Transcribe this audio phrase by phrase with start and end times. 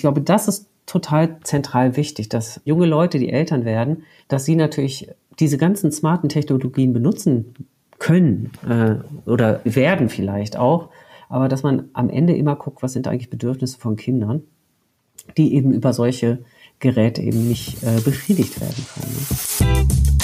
[0.00, 4.56] ich glaube, das ist total zentral wichtig, dass junge Leute, die Eltern werden, dass sie
[4.56, 7.54] natürlich diese ganzen smarten Technologien benutzen
[7.98, 8.94] können äh,
[9.28, 10.88] oder werden vielleicht auch,
[11.28, 14.40] aber dass man am Ende immer guckt, was sind eigentlich Bedürfnisse von Kindern,
[15.36, 16.38] die eben über solche
[16.78, 20.06] Geräte eben nicht äh, befriedigt werden können.
[20.08, 20.19] Ne?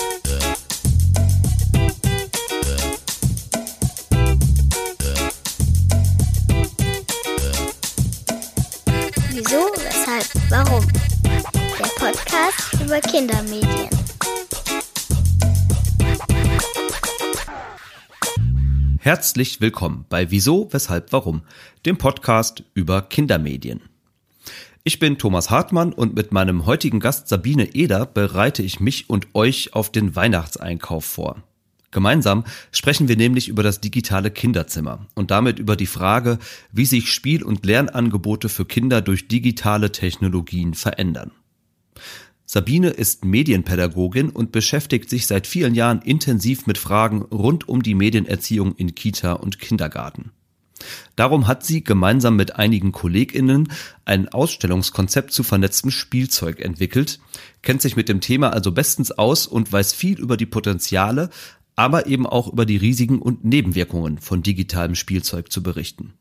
[12.87, 13.89] Über Kindermedien.
[19.01, 21.43] Herzlich willkommen bei Wieso, Weshalb, Warum,
[21.85, 23.81] dem Podcast über Kindermedien.
[24.85, 29.34] Ich bin Thomas Hartmann und mit meinem heutigen Gast Sabine Eder bereite ich mich und
[29.34, 31.43] euch auf den Weihnachtseinkauf vor.
[31.91, 36.39] Gemeinsam sprechen wir nämlich über das digitale Kinderzimmer und damit über die Frage,
[36.71, 41.33] wie sich Spiel- und Lernangebote für Kinder durch digitale Technologien verändern.
[42.48, 47.97] Sabine ist Medienpädagogin und beschäftigt sich seit vielen Jahren intensiv mit Fragen rund um die
[47.97, 50.30] Medienerziehung in Kita und Kindergarten.
[51.16, 53.72] Darum hat sie gemeinsam mit einigen Kolleginnen
[54.05, 57.19] ein Ausstellungskonzept zu vernetztem Spielzeug entwickelt,
[57.62, 61.31] kennt sich mit dem Thema also bestens aus und weiß viel über die Potenziale,
[61.75, 66.14] aber eben auch über die Risiken und Nebenwirkungen von digitalem Spielzeug zu berichten.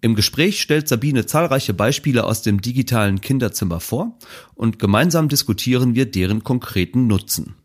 [0.00, 4.16] Im Gespräch stellt Sabine zahlreiche Beispiele aus dem digitalen Kinderzimmer vor
[4.54, 7.56] und gemeinsam diskutieren wir deren konkreten Nutzen.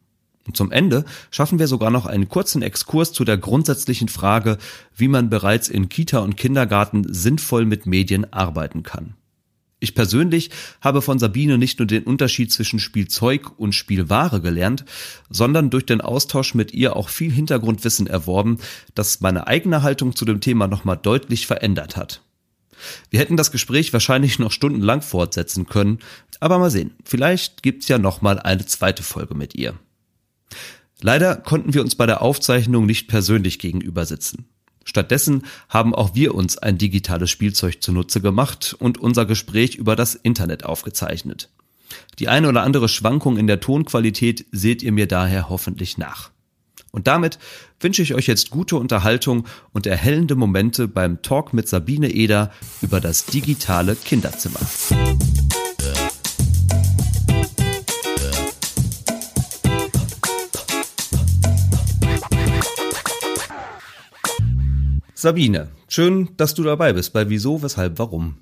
[0.47, 4.57] Und zum Ende schaffen wir sogar noch einen kurzen Exkurs zu der grundsätzlichen Frage,
[4.95, 9.15] wie man bereits in Kita und Kindergarten sinnvoll mit Medien arbeiten kann.
[9.83, 14.85] Ich persönlich habe von Sabine nicht nur den Unterschied zwischen Spielzeug und Spielware gelernt,
[15.29, 18.59] sondern durch den Austausch mit ihr auch viel Hintergrundwissen erworben,
[18.95, 22.21] das meine eigene Haltung zu dem Thema nochmal deutlich verändert hat.
[23.09, 25.99] Wir hätten das Gespräch wahrscheinlich noch stundenlang fortsetzen können,
[26.39, 29.73] aber mal sehen, vielleicht gibt's ja nochmal eine zweite Folge mit ihr.
[31.01, 34.45] Leider konnten wir uns bei der Aufzeichnung nicht persönlich gegenüber sitzen.
[34.83, 40.15] Stattdessen haben auch wir uns ein digitales Spielzeug zunutze gemacht und unser Gespräch über das
[40.15, 41.49] Internet aufgezeichnet.
[42.19, 46.31] Die eine oder andere Schwankung in der Tonqualität seht ihr mir daher hoffentlich nach.
[46.91, 47.39] Und damit
[47.79, 52.51] wünsche ich euch jetzt gute Unterhaltung und erhellende Momente beim Talk mit Sabine Eder
[52.81, 54.59] über das digitale Kinderzimmer.
[65.23, 68.35] Sabine, schön, dass du dabei bist bei Wieso, Weshalb, Warum.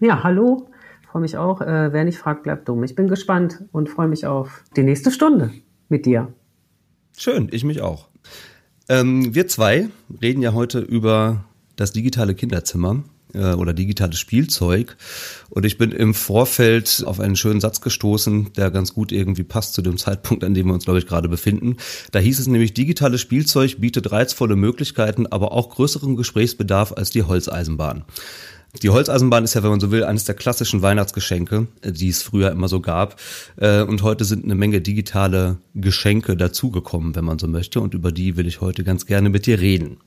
[0.00, 0.68] Ja, hallo.
[1.08, 1.60] Freue mich auch.
[1.60, 2.82] Äh, wer nicht fragt, bleibt dumm.
[2.82, 5.52] Ich bin gespannt und freue mich auf die nächste Stunde
[5.88, 6.34] mit dir.
[7.16, 8.08] Schön, ich mich auch.
[8.88, 9.88] Ähm, wir zwei
[10.20, 11.44] reden ja heute über
[11.76, 13.04] das digitale Kinderzimmer
[13.34, 14.96] äh, oder digitales Spielzeug.
[15.48, 19.74] Und ich bin im Vorfeld auf einen schönen Satz gestoßen, der ganz gut irgendwie passt
[19.74, 21.76] zu dem Zeitpunkt, an dem wir uns, glaube ich, gerade befinden.
[22.12, 27.22] Da hieß es nämlich, digitales Spielzeug bietet reizvolle Möglichkeiten, aber auch größeren Gesprächsbedarf als die
[27.22, 28.04] Holzeisenbahn.
[28.82, 32.52] Die Holzeisenbahn ist ja, wenn man so will, eines der klassischen Weihnachtsgeschenke, die es früher
[32.52, 33.20] immer so gab.
[33.56, 37.80] Äh, und heute sind eine Menge digitale Geschenke dazugekommen, wenn man so möchte.
[37.80, 39.98] Und über die will ich heute ganz gerne mit dir reden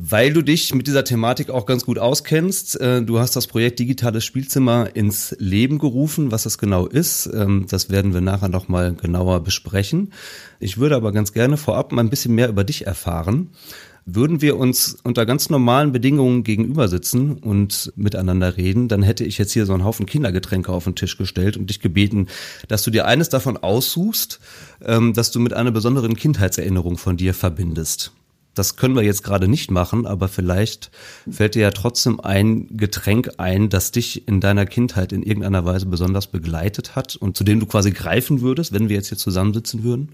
[0.00, 2.80] weil du dich mit dieser Thematik auch ganz gut auskennst.
[2.80, 6.30] Äh, du hast das Projekt Digitales Spielzimmer ins Leben gerufen.
[6.30, 10.12] Was das genau ist, ähm, das werden wir nachher nochmal genauer besprechen.
[10.60, 13.50] Ich würde aber ganz gerne vorab mal ein bisschen mehr über dich erfahren.
[14.06, 19.36] Würden wir uns unter ganz normalen Bedingungen gegenüber sitzen und miteinander reden, dann hätte ich
[19.36, 22.28] jetzt hier so einen Haufen Kindergetränke auf den Tisch gestellt und dich gebeten,
[22.68, 24.38] dass du dir eines davon aussuchst,
[24.82, 28.12] ähm, dass du mit einer besonderen Kindheitserinnerung von dir verbindest.
[28.58, 30.90] Das können wir jetzt gerade nicht machen, aber vielleicht
[31.30, 35.86] fällt dir ja trotzdem ein Getränk ein, das dich in deiner Kindheit in irgendeiner Weise
[35.86, 39.84] besonders begleitet hat und zu dem du quasi greifen würdest, wenn wir jetzt hier zusammensitzen
[39.84, 40.08] würden.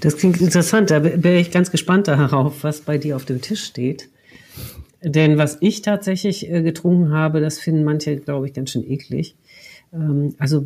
[0.00, 0.90] Das klingt interessant.
[0.90, 4.08] Da bin ich ganz gespannt darauf, was bei dir auf dem Tisch steht.
[5.02, 9.36] Denn was ich tatsächlich äh, getrunken habe, das finden manche, glaube ich, ganz schön eklig.
[9.92, 10.64] Ähm, also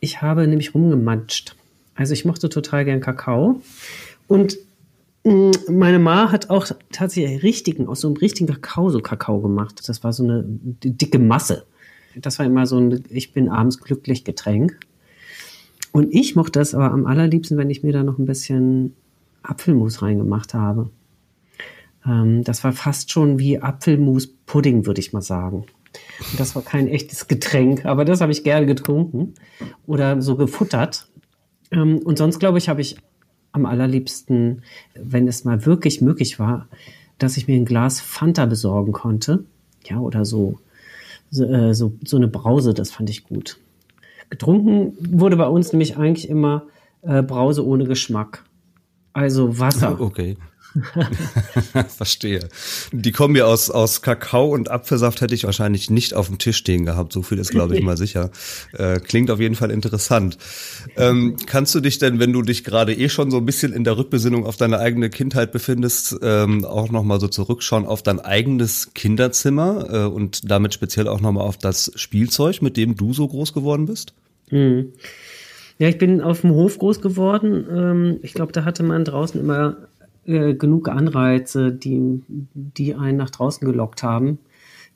[0.00, 1.56] ich habe nämlich rumgematscht.
[1.94, 3.60] Also ich mochte total gern Kakao.
[4.28, 4.58] Und
[5.24, 9.88] meine Ma hat auch tatsächlich richtigen, aus so einem richtigen Kakao so Kakao gemacht.
[9.88, 11.66] Das war so eine dicke Masse.
[12.16, 14.78] Das war immer so ein Ich bin abends glücklich Getränk.
[15.92, 18.94] Und ich mochte das aber am allerliebsten, wenn ich mir da noch ein bisschen
[19.42, 20.90] Apfelmus reingemacht habe.
[22.06, 25.66] Ähm, das war fast schon wie Apfelmus-Pudding, würde ich mal sagen.
[26.30, 29.34] Und das war kein echtes Getränk, aber das habe ich gerne getrunken
[29.86, 31.08] oder so gefuttert.
[31.72, 32.96] Ähm, und sonst, glaube ich, habe ich
[33.52, 34.62] am allerliebsten,
[34.94, 36.68] wenn es mal wirklich möglich war,
[37.18, 39.44] dass ich mir ein Glas Fanta besorgen konnte.
[39.84, 40.58] Ja, oder so
[41.30, 43.58] so, äh, so, so eine Brause, das fand ich gut.
[44.28, 46.64] Getrunken wurde bei uns nämlich eigentlich immer
[47.02, 48.44] äh, Brause ohne Geschmack.
[49.12, 50.00] Also Wasser.
[50.00, 50.36] Okay.
[51.96, 52.48] Verstehe.
[52.92, 56.58] Die kommen ja aus, aus Kakao und Apfelsaft hätte ich wahrscheinlich nicht auf dem Tisch
[56.58, 57.12] stehen gehabt.
[57.12, 58.30] So viel ist, glaube ich, mal sicher.
[58.72, 60.38] Äh, klingt auf jeden Fall interessant.
[60.96, 63.84] Ähm, kannst du dich denn, wenn du dich gerade eh schon so ein bisschen in
[63.84, 68.94] der Rückbesinnung auf deine eigene Kindheit befindest, ähm, auch nochmal so zurückschauen auf dein eigenes
[68.94, 73.52] Kinderzimmer äh, und damit speziell auch nochmal auf das Spielzeug, mit dem du so groß
[73.52, 74.14] geworden bist?
[74.48, 74.92] Hm.
[75.78, 77.66] Ja, ich bin auf dem Hof groß geworden.
[77.70, 79.76] Ähm, ich glaube, da hatte man draußen immer
[80.26, 84.38] äh, genug Anreize, die, die einen nach draußen gelockt haben.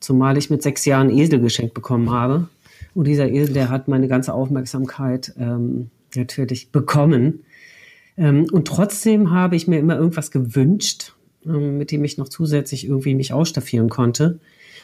[0.00, 2.48] Zumal ich mit sechs Jahren Esel geschenkt bekommen habe.
[2.94, 7.40] Und dieser Esel, der hat meine ganze Aufmerksamkeit ähm, natürlich bekommen.
[8.16, 11.14] Ähm, und trotzdem habe ich mir immer irgendwas gewünscht,
[11.46, 14.38] ähm, mit dem ich noch zusätzlich irgendwie mich ausstaffieren konnte.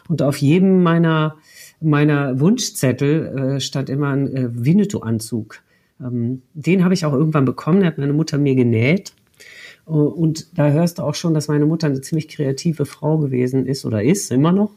[0.09, 1.37] Und auf jedem meiner,
[1.81, 3.27] meiner Wunschzettel
[3.57, 5.61] äh, stand immer ein äh, Winnetou-Anzug.
[6.01, 9.13] Ähm, den habe ich auch irgendwann bekommen, den hat meine Mutter mir genäht.
[9.85, 13.85] Und da hörst du auch schon, dass meine Mutter eine ziemlich kreative Frau gewesen ist
[13.85, 14.73] oder ist, immer noch.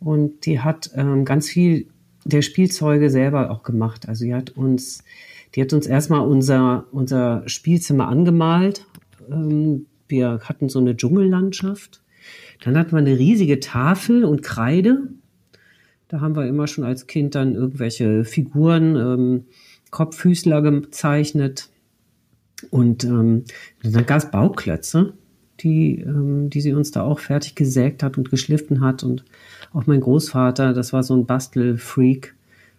[0.00, 1.86] Und die hat ähm, ganz viel
[2.24, 4.08] der Spielzeuge selber auch gemacht.
[4.08, 5.04] Also die hat uns,
[5.54, 8.86] die hat uns erstmal unser, unser Spielzimmer angemalt.
[9.30, 12.02] Ähm, wir hatten so eine Dschungellandschaft.
[12.62, 15.08] Dann hatten wir eine riesige Tafel und Kreide.
[16.08, 19.44] Da haben wir immer schon als Kind dann irgendwelche Figuren, ähm,
[19.90, 21.68] Kopffüßler gezeichnet.
[22.70, 23.44] Und ähm,
[23.82, 25.14] dann gab es Bauklötze,
[25.60, 29.02] die, ähm, die sie uns da auch fertig gesägt hat und geschliffen hat.
[29.02, 29.24] Und
[29.72, 32.34] auch mein Großvater, das war so ein Bastelfreak.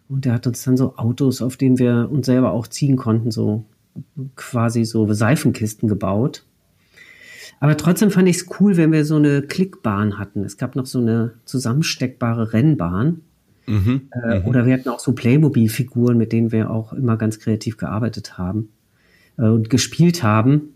[0.07, 3.31] Und der hat uns dann so Autos, auf denen wir uns selber auch ziehen konnten,
[3.31, 3.65] so
[4.35, 6.45] quasi so Seifenkisten gebaut.
[7.59, 10.43] Aber trotzdem fand ich es cool, wenn wir so eine Klickbahn hatten.
[10.45, 13.21] Es gab noch so eine zusammensteckbare Rennbahn.
[13.67, 14.45] Mhm, äh, mhm.
[14.47, 18.69] oder wir hatten auch so Playmobil-Figuren, mit denen wir auch immer ganz kreativ gearbeitet haben
[19.47, 20.75] und gespielt haben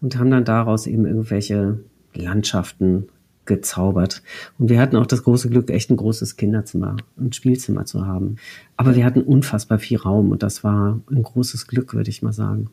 [0.00, 1.80] und haben dann daraus eben irgendwelche
[2.14, 3.08] Landschaften
[3.46, 4.22] gezaubert.
[4.58, 8.36] Und wir hatten auch das große Glück, echt ein großes Kinderzimmer und Spielzimmer zu haben.
[8.76, 12.32] Aber wir hatten unfassbar viel Raum und das war ein großes Glück, würde ich mal
[12.32, 12.70] sagen.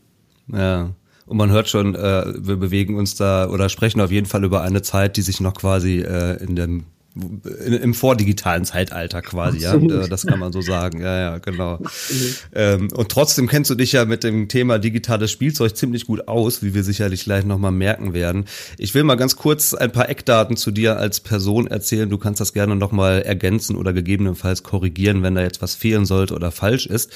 [0.47, 0.91] Ja.
[1.25, 4.61] Und man hört schon, äh, wir bewegen uns da oder sprechen auf jeden Fall über
[4.61, 6.83] eine Zeit, die sich noch quasi äh, in dem
[7.81, 9.91] im vordigitalen Zeitalter quasi, Absolut.
[9.91, 10.07] ja.
[10.07, 11.01] Das kann man so sagen.
[11.01, 11.79] Ja, ja, genau.
[12.53, 16.63] Ähm, und trotzdem kennst du dich ja mit dem Thema digitales Spielzeug ziemlich gut aus,
[16.63, 18.45] wie wir sicherlich gleich nochmal merken werden.
[18.77, 22.09] Ich will mal ganz kurz ein paar Eckdaten zu dir als Person erzählen.
[22.09, 26.35] Du kannst das gerne nochmal ergänzen oder gegebenenfalls korrigieren, wenn da jetzt was fehlen sollte
[26.35, 27.11] oder falsch ist.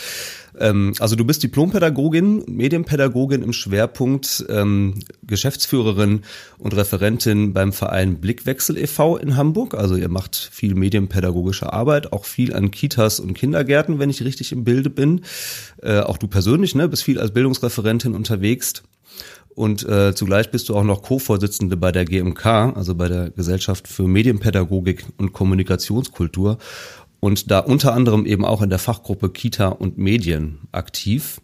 [0.60, 6.22] Ähm, also du bist Diplompädagogin, Medienpädagogin im Schwerpunkt, ähm, Geschäftsführerin
[6.58, 9.18] und Referentin beim Verein Blickwechsel e.V.
[9.18, 9.74] in Hamburg.
[9.74, 14.52] Also ihr macht viel medienpädagogische Arbeit, auch viel an Kitas und Kindergärten, wenn ich richtig
[14.52, 15.22] im Bilde bin.
[15.82, 18.84] Äh, auch du persönlich, ne, bist viel als Bildungsreferentin unterwegs.
[19.54, 23.88] Und äh, zugleich bist du auch noch Co-Vorsitzende bei der GMK, also bei der Gesellschaft
[23.88, 26.58] für Medienpädagogik und Kommunikationskultur
[27.22, 31.40] und da unter anderem eben auch in der Fachgruppe Kita und Medien aktiv.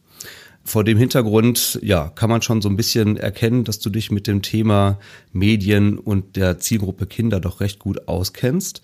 [0.65, 4.27] Vor dem Hintergrund, ja, kann man schon so ein bisschen erkennen, dass du dich mit
[4.27, 5.00] dem Thema
[5.31, 8.81] Medien und der Zielgruppe Kinder doch recht gut auskennst.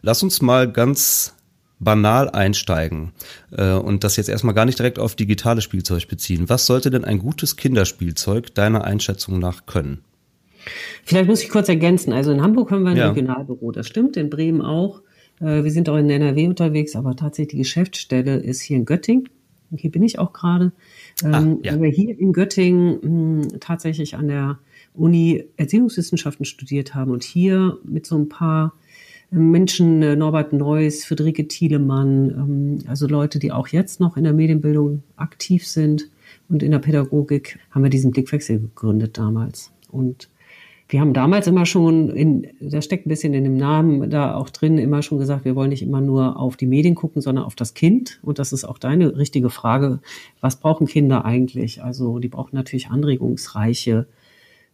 [0.00, 1.34] Lass uns mal ganz
[1.78, 3.12] banal einsteigen
[3.50, 6.48] äh, und das jetzt erstmal gar nicht direkt auf digitales Spielzeug beziehen.
[6.48, 10.02] Was sollte denn ein gutes Kinderspielzeug deiner Einschätzung nach können?
[11.04, 12.14] Vielleicht muss ich kurz ergänzen.
[12.14, 13.08] Also in Hamburg haben wir ein ja.
[13.08, 15.02] Regionalbüro, das stimmt, in Bremen auch.
[15.40, 19.28] Äh, wir sind auch in NRW unterwegs, aber tatsächlich die Geschäftsstelle ist hier in Göttingen.
[19.74, 20.72] Hier bin ich auch gerade.
[21.24, 21.80] Ah, ähm, ja.
[21.80, 24.58] wir hier in Göttingen hm, tatsächlich an der
[24.94, 28.72] Uni Erziehungswissenschaften studiert haben und hier mit so ein paar
[29.30, 34.32] Menschen, äh, Norbert Neuss, Friederike Thielemann, ähm, also Leute, die auch jetzt noch in der
[34.32, 36.08] Medienbildung aktiv sind
[36.48, 39.72] und in der Pädagogik, haben wir diesen Blickwechsel gegründet damals.
[39.90, 40.28] Und
[40.88, 44.50] wir haben damals immer schon, in, das steckt ein bisschen in dem Namen da auch
[44.50, 47.56] drin, immer schon gesagt, wir wollen nicht immer nur auf die Medien gucken, sondern auf
[47.56, 48.20] das Kind.
[48.22, 50.00] Und das ist auch deine richtige Frage.
[50.40, 51.82] Was brauchen Kinder eigentlich?
[51.82, 54.06] Also die brauchen natürlich anregungsreiche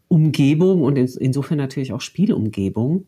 [0.09, 3.07] Umgebung und insofern natürlich auch Spielumgebung.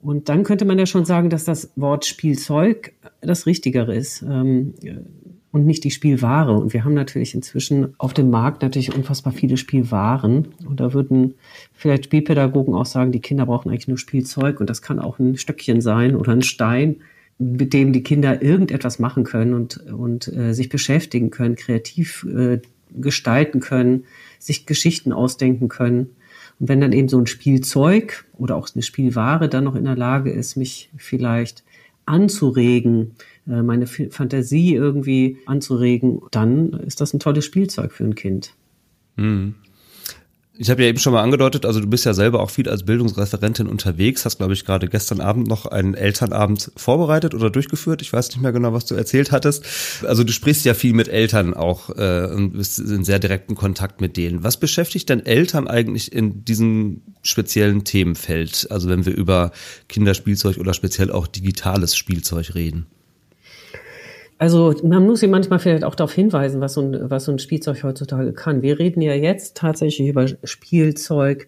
[0.00, 4.24] Und dann könnte man ja schon sagen, dass das Wort Spielzeug das Richtigere ist.
[5.52, 6.52] Und nicht die Spielware.
[6.52, 10.48] Und wir haben natürlich inzwischen auf dem Markt natürlich unfassbar viele Spielwaren.
[10.66, 11.34] Und da würden
[11.74, 14.60] vielleicht Spielpädagogen auch sagen, die Kinder brauchen eigentlich nur Spielzeug.
[14.60, 16.96] Und das kann auch ein Stöckchen sein oder ein Stein,
[17.38, 22.60] mit dem die Kinder irgendetwas machen können und, und äh, sich beschäftigen können, kreativ äh,
[22.94, 24.04] gestalten können,
[24.38, 26.10] sich Geschichten ausdenken können.
[26.60, 29.96] Und wenn dann eben so ein Spielzeug oder auch eine Spielware dann noch in der
[29.96, 31.62] Lage ist, mich vielleicht
[32.06, 33.12] anzuregen,
[33.44, 38.54] meine Fantasie irgendwie anzuregen, dann ist das ein tolles Spielzeug für ein Kind.
[39.16, 39.54] Mhm.
[40.58, 42.84] Ich habe ja eben schon mal angedeutet, also du bist ja selber auch viel als
[42.84, 48.02] Bildungsreferentin unterwegs, hast, glaube ich, gerade gestern Abend noch einen Elternabend vorbereitet oder durchgeführt.
[48.02, 49.64] Ich weiß nicht mehr genau, was du erzählt hattest.
[50.06, 54.02] Also du sprichst ja viel mit Eltern auch äh, und bist in sehr direkten Kontakt
[54.02, 54.44] mit denen.
[54.44, 58.68] Was beschäftigt denn Eltern eigentlich in diesem speziellen Themenfeld?
[58.70, 59.52] Also wenn wir über
[59.88, 62.86] Kinderspielzeug oder speziell auch digitales Spielzeug reden?
[64.42, 67.38] Also man muss sie manchmal vielleicht auch darauf hinweisen, was so, ein, was so ein
[67.38, 68.60] Spielzeug heutzutage kann.
[68.60, 71.46] Wir reden ja jetzt tatsächlich über Spielzeug,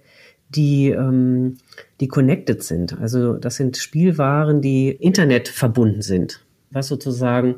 [0.48, 1.56] die, ähm,
[2.00, 2.96] die connected sind.
[3.00, 7.56] Also das sind Spielwaren, die Internet verbunden sind, was sozusagen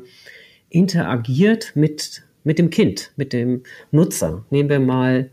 [0.71, 4.43] interagiert mit, mit dem Kind, mit dem Nutzer.
[4.49, 5.29] Nehmen wir mal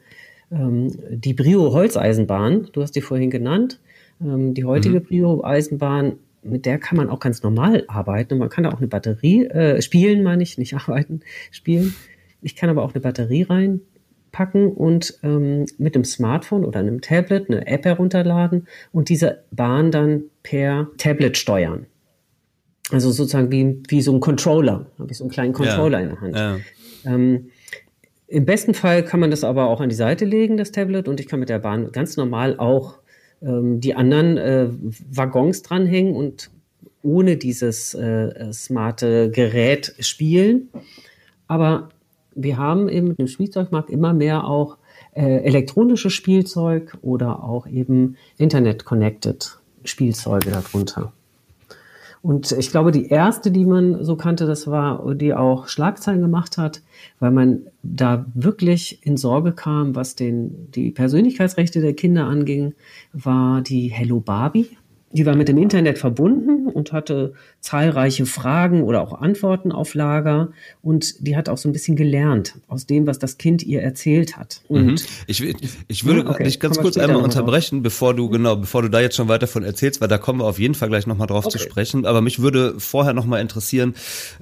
[0.52, 3.80] ähm, die Brio Holzeisenbahn, du hast die vorhin genannt.
[4.20, 5.04] Ähm, die heutige mhm.
[5.04, 8.78] Brio Eisenbahn mit der kann man auch ganz normal arbeiten und man kann da auch
[8.78, 11.20] eine Batterie äh, spielen, meine ich, nicht arbeiten,
[11.50, 11.94] spielen.
[12.42, 17.48] Ich kann aber auch eine Batterie reinpacken und ähm, mit einem Smartphone oder einem Tablet
[17.48, 21.86] eine App herunterladen und diese Bahn dann per Tablet steuern.
[22.90, 26.04] Also sozusagen wie, wie so ein Controller, habe ich so einen kleinen Controller ja.
[26.04, 26.36] in der Hand.
[26.36, 26.56] Ja.
[27.06, 27.50] Ähm,
[28.26, 31.18] Im besten Fall kann man das aber auch an die Seite legen, das Tablet, und
[31.18, 32.98] ich kann mit der Bahn ganz normal auch
[33.44, 34.68] ähm, die anderen äh,
[35.10, 36.50] Waggons dranhängen und
[37.02, 40.70] ohne dieses äh, smarte Gerät spielen.
[41.46, 41.90] Aber
[42.34, 44.78] wir haben eben dem Spielzeugmarkt immer mehr auch
[45.12, 51.12] äh, elektronisches Spielzeug oder auch eben Internet-connected Spielzeuge darunter.
[52.24, 56.56] Und ich glaube, die erste, die man so kannte, das war, die auch Schlagzeilen gemacht
[56.56, 56.80] hat,
[57.20, 62.72] weil man da wirklich in Sorge kam, was den, die Persönlichkeitsrechte der Kinder anging,
[63.12, 64.70] war die Hello Barbie.
[65.14, 70.48] Die war mit dem Internet verbunden und hatte zahlreiche Fragen oder auch Antworten auf Lager.
[70.82, 74.36] Und die hat auch so ein bisschen gelernt aus dem, was das Kind ihr erzählt
[74.36, 74.60] hat.
[74.68, 74.96] Mhm.
[75.28, 75.54] ich,
[75.86, 77.84] ich würde okay, dich ganz kurz einmal unterbrechen, drauf.
[77.84, 80.46] bevor du, genau, bevor du da jetzt schon weiter von erzählst, weil da kommen wir
[80.46, 81.58] auf jeden Fall gleich nochmal drauf okay.
[81.58, 82.06] zu sprechen.
[82.06, 83.94] Aber mich würde vorher nochmal interessieren,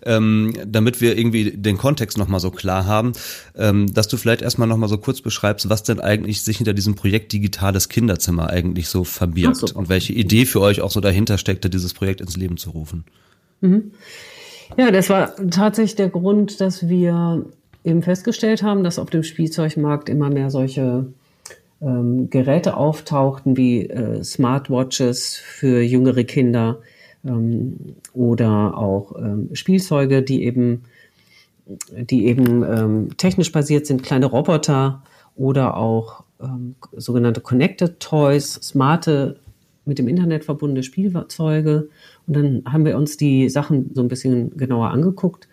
[0.05, 3.13] ähm, damit wir irgendwie den Kontext nochmal so klar haben,
[3.57, 6.95] ähm, dass du vielleicht erstmal nochmal so kurz beschreibst, was denn eigentlich sich hinter diesem
[6.95, 9.75] Projekt Digitales Kinderzimmer eigentlich so verbirgt so.
[9.75, 13.05] und welche Idee für euch auch so dahinter steckte, dieses Projekt ins Leben zu rufen.
[13.61, 13.93] Mhm.
[14.77, 17.45] Ja, das war tatsächlich der Grund, dass wir
[17.85, 21.07] eben festgestellt haben, dass auf dem Spielzeugmarkt immer mehr solche
[21.81, 26.79] ähm, Geräte auftauchten wie äh, Smartwatches für jüngere Kinder
[27.25, 27.77] ähm,
[28.15, 30.85] oder auch ähm, Spielzeuge, die eben,
[31.67, 35.03] die eben ähm, technisch basiert sind, kleine Roboter
[35.37, 39.39] oder auch ähm, sogenannte Connected Toys, smarte
[39.85, 41.89] mit dem Internet verbundene Spielzeuge.
[42.27, 45.49] Und dann haben wir uns die Sachen so ein bisschen genauer angeguckt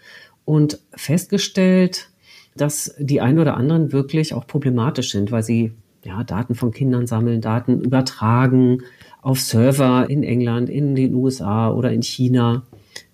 [0.45, 2.09] und festgestellt,
[2.55, 7.07] dass die ein oder anderen wirklich auch problematisch sind, weil sie ja, Daten von Kindern
[7.07, 8.83] sammeln, Daten übertragen
[9.21, 12.63] auf Server in England, in den USA oder in China,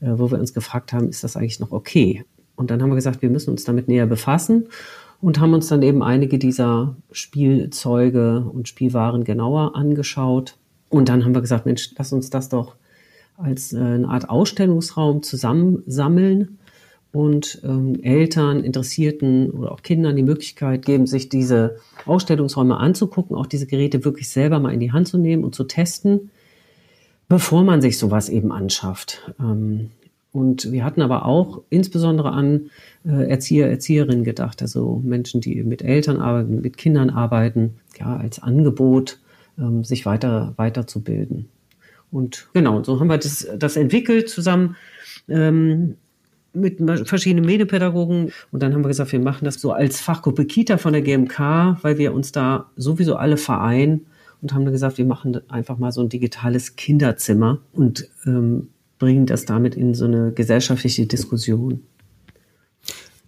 [0.02, 2.26] äh, wo wir uns gefragt haben, ist das eigentlich noch okay?
[2.56, 4.68] Und dann haben wir gesagt, wir müssen uns damit näher befassen
[5.20, 10.58] und haben uns dann eben einige dieser Spielzeuge und Spielwaren genauer angeschaut
[10.90, 12.76] und dann haben wir gesagt, Mensch, lass uns das doch
[13.38, 16.58] als äh, eine Art Ausstellungsraum zusammensammeln
[17.12, 23.46] und ähm, Eltern, Interessierten oder auch Kindern die Möglichkeit geben, sich diese Ausstellungsräume anzugucken, auch
[23.46, 26.30] diese Geräte wirklich selber mal in die Hand zu nehmen und zu testen,
[27.30, 29.34] bevor man sich sowas eben anschafft.
[29.40, 29.92] Ähm,
[30.34, 32.70] und wir hatten aber auch insbesondere an
[33.06, 38.44] äh, Erzieher, Erzieherinnen gedacht, also Menschen, die mit Eltern arbeiten, mit Kindern arbeiten, ja, als
[38.44, 39.20] Angebot
[39.58, 41.50] ähm, sich weiter weiterzubilden.
[42.12, 44.76] Und genau, so haben wir das, das entwickelt zusammen
[45.28, 45.96] ähm,
[46.54, 48.32] mit verschiedenen Medienpädagogen.
[48.52, 51.40] Und dann haben wir gesagt, wir machen das so als Fachgruppe Kita von der GMK,
[51.82, 54.06] weil wir uns da sowieso alle vereinen
[54.42, 58.70] und haben gesagt, wir machen einfach mal so ein digitales Kinderzimmer und ähm,
[59.00, 61.84] bringen das damit in so eine gesellschaftliche Diskussion.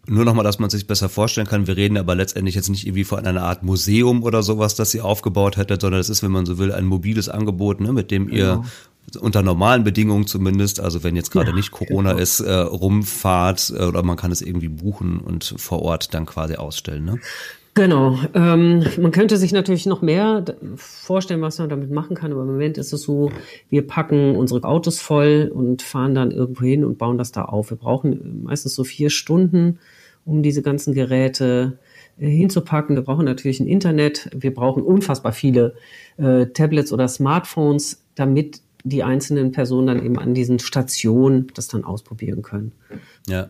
[0.09, 1.67] Nur nochmal, dass man sich besser vorstellen kann.
[1.67, 5.01] Wir reden aber letztendlich jetzt nicht irgendwie von einer Art Museum oder sowas, das sie
[5.01, 8.29] aufgebaut hätte, sondern es ist, wenn man so will, ein mobiles Angebot, ne, mit dem
[8.29, 8.63] ihr
[9.11, 9.25] genau.
[9.25, 12.23] unter normalen Bedingungen zumindest, also wenn jetzt gerade ja, nicht Corona genau.
[12.23, 16.55] ist, äh, rumfahrt äh, oder man kann es irgendwie buchen und vor Ort dann quasi
[16.55, 17.03] ausstellen.
[17.03, 17.19] Ne?
[17.77, 18.17] Genau.
[18.33, 20.43] Ähm, man könnte sich natürlich noch mehr
[20.77, 22.31] vorstellen, was man damit machen kann.
[22.31, 23.31] Aber im Moment ist es so,
[23.69, 27.69] wir packen unsere Autos voll und fahren dann irgendwo hin und bauen das da auf.
[27.69, 29.77] Wir brauchen meistens so vier Stunden,
[30.27, 31.79] um diese ganzen Geräte
[32.19, 32.95] äh, hinzupacken.
[32.95, 34.29] Wir brauchen natürlich ein Internet.
[34.35, 35.75] Wir brauchen unfassbar viele
[36.17, 41.83] äh, Tablets oder Smartphones, damit die einzelnen Personen dann eben an diesen Stationen das dann
[41.83, 42.73] ausprobieren können.
[43.27, 43.49] Ja.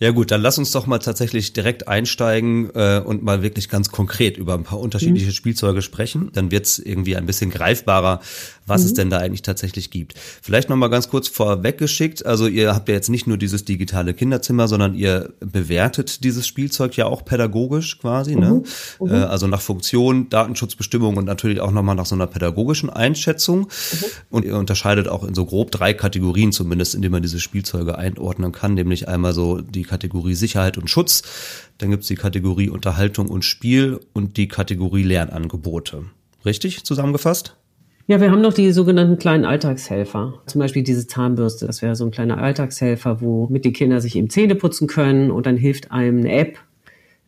[0.00, 3.90] Ja gut, dann lass uns doch mal tatsächlich direkt einsteigen äh, und mal wirklich ganz
[3.90, 5.32] konkret über ein paar unterschiedliche mhm.
[5.32, 6.30] Spielzeuge sprechen.
[6.34, 8.20] Dann wird's irgendwie ein bisschen greifbarer,
[8.64, 8.86] was mhm.
[8.86, 10.14] es denn da eigentlich tatsächlich gibt.
[10.40, 12.24] Vielleicht noch mal ganz kurz vorweggeschickt.
[12.24, 16.96] Also ihr habt ja jetzt nicht nur dieses digitale Kinderzimmer, sondern ihr bewertet dieses Spielzeug
[16.96, 18.36] ja auch pädagogisch quasi.
[18.36, 18.62] Ne?
[19.00, 19.08] Mhm.
[19.08, 19.22] Ne?
[19.22, 23.62] Äh, also nach Funktion, Datenschutzbestimmung und natürlich auch nochmal nach so einer pädagogischen Einschätzung.
[23.62, 24.04] Mhm.
[24.30, 27.98] Und ihr unterscheidet auch in so grob drei Kategorien zumindest, in denen man diese Spielzeuge
[27.98, 28.74] einordnen kann.
[28.74, 31.22] Nämlich einmal so die Kategorie Sicherheit und Schutz,
[31.78, 36.04] dann gibt's die Kategorie Unterhaltung und Spiel und die Kategorie Lernangebote.
[36.44, 37.56] Richtig zusammengefasst?
[38.06, 40.34] Ja, wir haben noch die sogenannten kleinen Alltagshelfer.
[40.46, 41.66] Zum Beispiel diese Zahnbürste.
[41.66, 45.44] Das wäre so ein kleiner Alltagshelfer, womit die Kinder sich eben Zähne putzen können und
[45.44, 46.58] dann hilft einem eine App,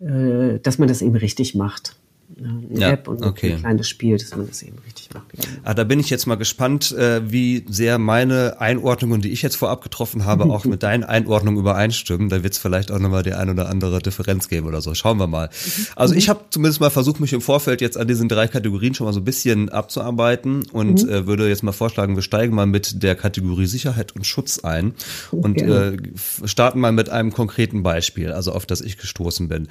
[0.00, 1.96] äh, dass man das eben richtig macht
[2.42, 3.52] eine ja, App und okay.
[3.52, 5.26] ein kleines Spiel, dass man das eben richtig macht.
[5.62, 9.56] Ah, da bin ich jetzt mal gespannt, äh, wie sehr meine Einordnungen, die ich jetzt
[9.56, 12.28] vorab getroffen habe, auch mit deinen Einordnungen übereinstimmen.
[12.28, 14.94] Da wird es vielleicht auch nochmal die ein oder andere Differenz geben oder so.
[14.94, 15.50] Schauen wir mal.
[15.96, 19.06] Also ich habe zumindest mal versucht, mich im Vorfeld jetzt an diesen drei Kategorien schon
[19.06, 21.08] mal so ein bisschen abzuarbeiten und mhm.
[21.08, 24.94] äh, würde jetzt mal vorschlagen, wir steigen mal mit der Kategorie Sicherheit und Schutz ein
[25.30, 25.96] und äh,
[26.44, 29.68] starten mal mit einem konkreten Beispiel, also auf das ich gestoßen bin.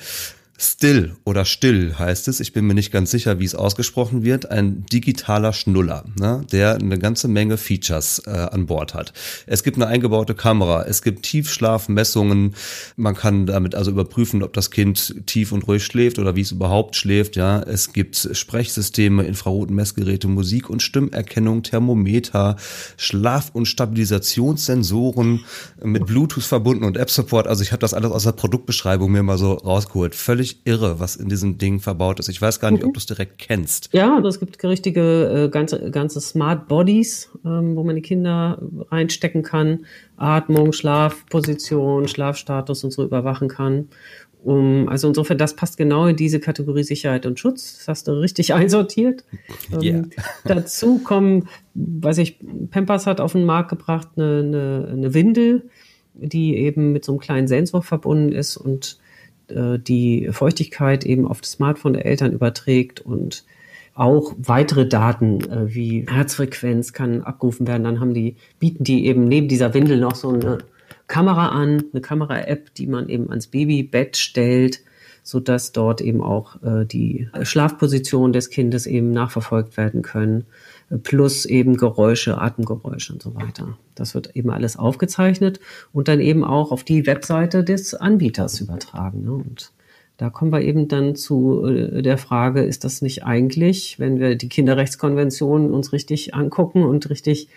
[0.62, 4.52] Still oder Still heißt es, ich bin mir nicht ganz sicher, wie es ausgesprochen wird,
[4.52, 9.14] ein digitaler Schnuller, ne, der eine ganze Menge Features äh, an Bord hat.
[9.46, 12.56] Es gibt eine eingebaute Kamera, es gibt Tiefschlafmessungen,
[12.98, 16.52] man kann damit also überprüfen, ob das Kind tief und ruhig schläft oder wie es
[16.52, 17.62] überhaupt schläft, ja.
[17.62, 22.58] Es gibt Sprechsysteme, Infrarotmessgeräte, Musik- und Stimmerkennung, Thermometer,
[22.98, 25.46] Schlaf- und Stabilisationssensoren
[25.82, 27.48] mit Bluetooth verbunden und App-Support.
[27.48, 30.16] Also ich habe das alles aus der Produktbeschreibung mir mal so rausgeholt.
[30.16, 32.30] Völlig völlig irre, was in diesem Ding verbaut ist.
[32.30, 32.90] Ich weiß gar nicht, mhm.
[32.90, 33.90] ob du es direkt kennst.
[33.94, 38.62] Ja, also es gibt richtige äh, ganze, ganze Smart Bodies, ähm, wo man die Kinder
[38.92, 39.86] reinstecken kann,
[40.18, 43.90] Atmung, Schlafposition, Schlafstatus und so überwachen kann.
[44.42, 47.78] Um, also insofern, das passt genau in diese Kategorie Sicherheit und Schutz.
[47.78, 49.26] Das hast du richtig einsortiert.
[49.72, 49.98] Yeah.
[49.98, 50.10] Ähm,
[50.46, 52.40] dazu kommen, weiß ich,
[52.72, 55.70] Pampers hat auf den Markt gebracht eine, eine, eine Windel,
[56.14, 59.00] die eben mit so einem kleinen Sensor verbunden ist und
[59.52, 63.44] äh, die Feuchtigkeit eben auf das Smartphone der Eltern überträgt und
[63.96, 67.84] auch weitere Daten äh, wie Herzfrequenz kann abgerufen werden.
[67.84, 70.60] Dann haben die, bieten die eben neben dieser Windel noch so eine
[71.08, 74.82] Kamera an, eine Kamera-App, die man eben ans Babybett stellt,
[75.24, 80.46] so dass dort eben auch äh, die Schlafposition des Kindes eben nachverfolgt werden können
[81.04, 83.78] plus eben Geräusche, Atemgeräusche und so weiter.
[83.96, 85.60] Das wird eben alles aufgezeichnet
[85.94, 89.24] und dann eben auch auf die Webseite des Anbieters übertragen.
[89.24, 89.34] Ne?
[89.34, 89.72] Und
[90.20, 94.36] da kommen wir eben dann zu äh, der Frage, ist das nicht eigentlich, wenn wir
[94.36, 97.48] die Kinderrechtskonvention uns richtig angucken und richtig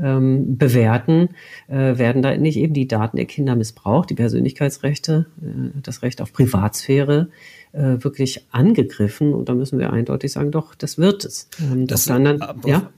[0.00, 1.30] ähm, bewerten,
[1.68, 6.20] äh, werden da nicht eben die Daten der Kinder missbraucht, die Persönlichkeitsrechte, äh, das Recht
[6.20, 7.28] auf Privatsphäre
[7.72, 9.32] äh, wirklich angegriffen.
[9.32, 11.48] Und da müssen wir eindeutig sagen, doch, das wird es.
[11.60, 12.90] Ähm, das, anderen, ja.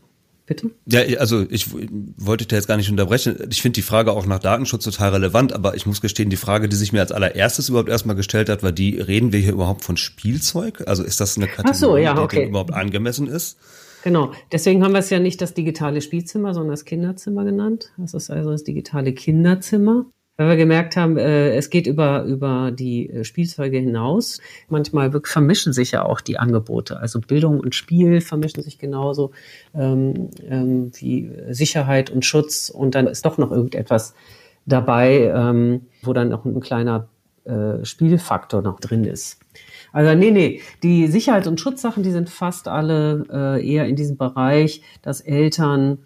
[0.51, 0.73] Bitte?
[0.85, 1.69] Ja, also ich
[2.17, 3.37] wollte da jetzt gar nicht unterbrechen.
[3.51, 6.69] Ich finde die Frage auch nach Datenschutz total relevant, aber ich muss gestehen, die Frage,
[6.69, 9.85] die sich mir als allererstes überhaupt erstmal gestellt hat, war die, reden wir hier überhaupt
[9.85, 10.83] von Spielzeug?
[10.89, 12.41] Also ist das eine Kategorie, so, ja, okay.
[12.41, 13.59] die überhaupt angemessen ist?
[14.03, 17.93] Genau, deswegen haben wir es ja nicht das digitale Spielzimmer, sondern das Kinderzimmer genannt.
[17.97, 22.71] Das ist also das digitale Kinderzimmer weil wir gemerkt haben, äh, es geht über, über
[22.71, 24.41] die äh, Spielzeuge hinaus.
[24.69, 26.99] Manchmal vermischen sich ja auch die Angebote.
[26.99, 29.33] Also Bildung und Spiel vermischen sich genauso
[29.75, 32.71] ähm, ähm, wie Sicherheit und Schutz.
[32.71, 34.15] Und dann ist doch noch irgendetwas
[34.67, 37.09] dabei, ähm, wo dann noch ein kleiner
[37.45, 39.41] äh, Spielfaktor noch drin ist.
[39.93, 44.17] Also nee, nee, die Sicherheit- und Schutzsachen, die sind fast alle äh, eher in diesem
[44.17, 45.99] Bereich, dass Eltern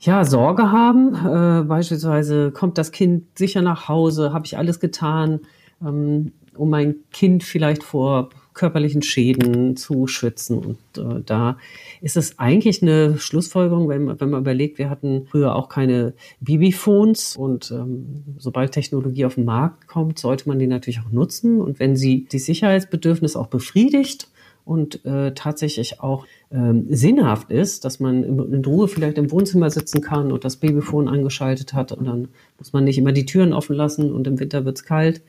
[0.00, 1.14] ja, Sorge haben.
[1.14, 5.40] Äh, beispielsweise kommt das Kind sicher nach Hause, habe ich alles getan,
[5.82, 10.58] ähm, um mein Kind vielleicht vor körperlichen Schäden zu schützen.
[10.58, 11.56] Und äh, da
[12.00, 16.14] ist es eigentlich eine Schlussfolgerung, wenn man, wenn man überlegt, wir hatten früher auch keine
[16.40, 21.60] Babyphones und ähm, sobald Technologie auf den Markt kommt, sollte man die natürlich auch nutzen.
[21.60, 24.28] Und wenn sie die Sicherheitsbedürfnisse auch befriedigt,
[24.64, 30.00] und äh, tatsächlich auch ähm, sinnhaft ist, dass man in Ruhe vielleicht im Wohnzimmer sitzen
[30.00, 33.76] kann und das Babyphone angeschaltet hat und dann muss man nicht immer die Türen offen
[33.76, 35.22] lassen und im Winter wird's kalt.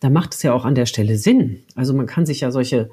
[0.00, 1.60] Da macht es ja auch an der Stelle Sinn.
[1.74, 2.90] Also man kann sich ja solche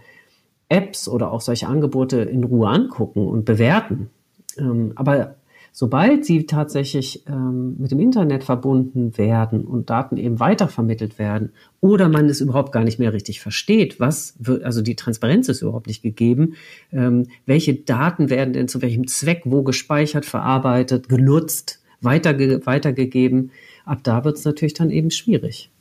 [0.70, 4.10] Apps oder auch solche Angebote in Ruhe angucken und bewerten.
[4.58, 5.36] Ähm, aber
[5.78, 12.08] Sobald sie tatsächlich ähm, mit dem Internet verbunden werden und Daten eben weitervermittelt werden oder
[12.08, 15.88] man es überhaupt gar nicht mehr richtig versteht, was wird, also die Transparenz ist überhaupt
[15.88, 16.54] nicht gegeben,
[16.94, 23.52] ähm, welche Daten werden denn zu welchem Zweck wo gespeichert, verarbeitet, genutzt, weiterge weitergegeben,
[23.84, 25.72] ab da wird es natürlich dann eben schwierig.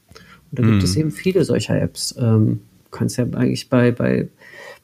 [0.50, 1.02] Und da gibt es hm.
[1.02, 2.16] eben viele solcher Apps.
[2.18, 4.26] Ähm, du kannst ja eigentlich bei, bei,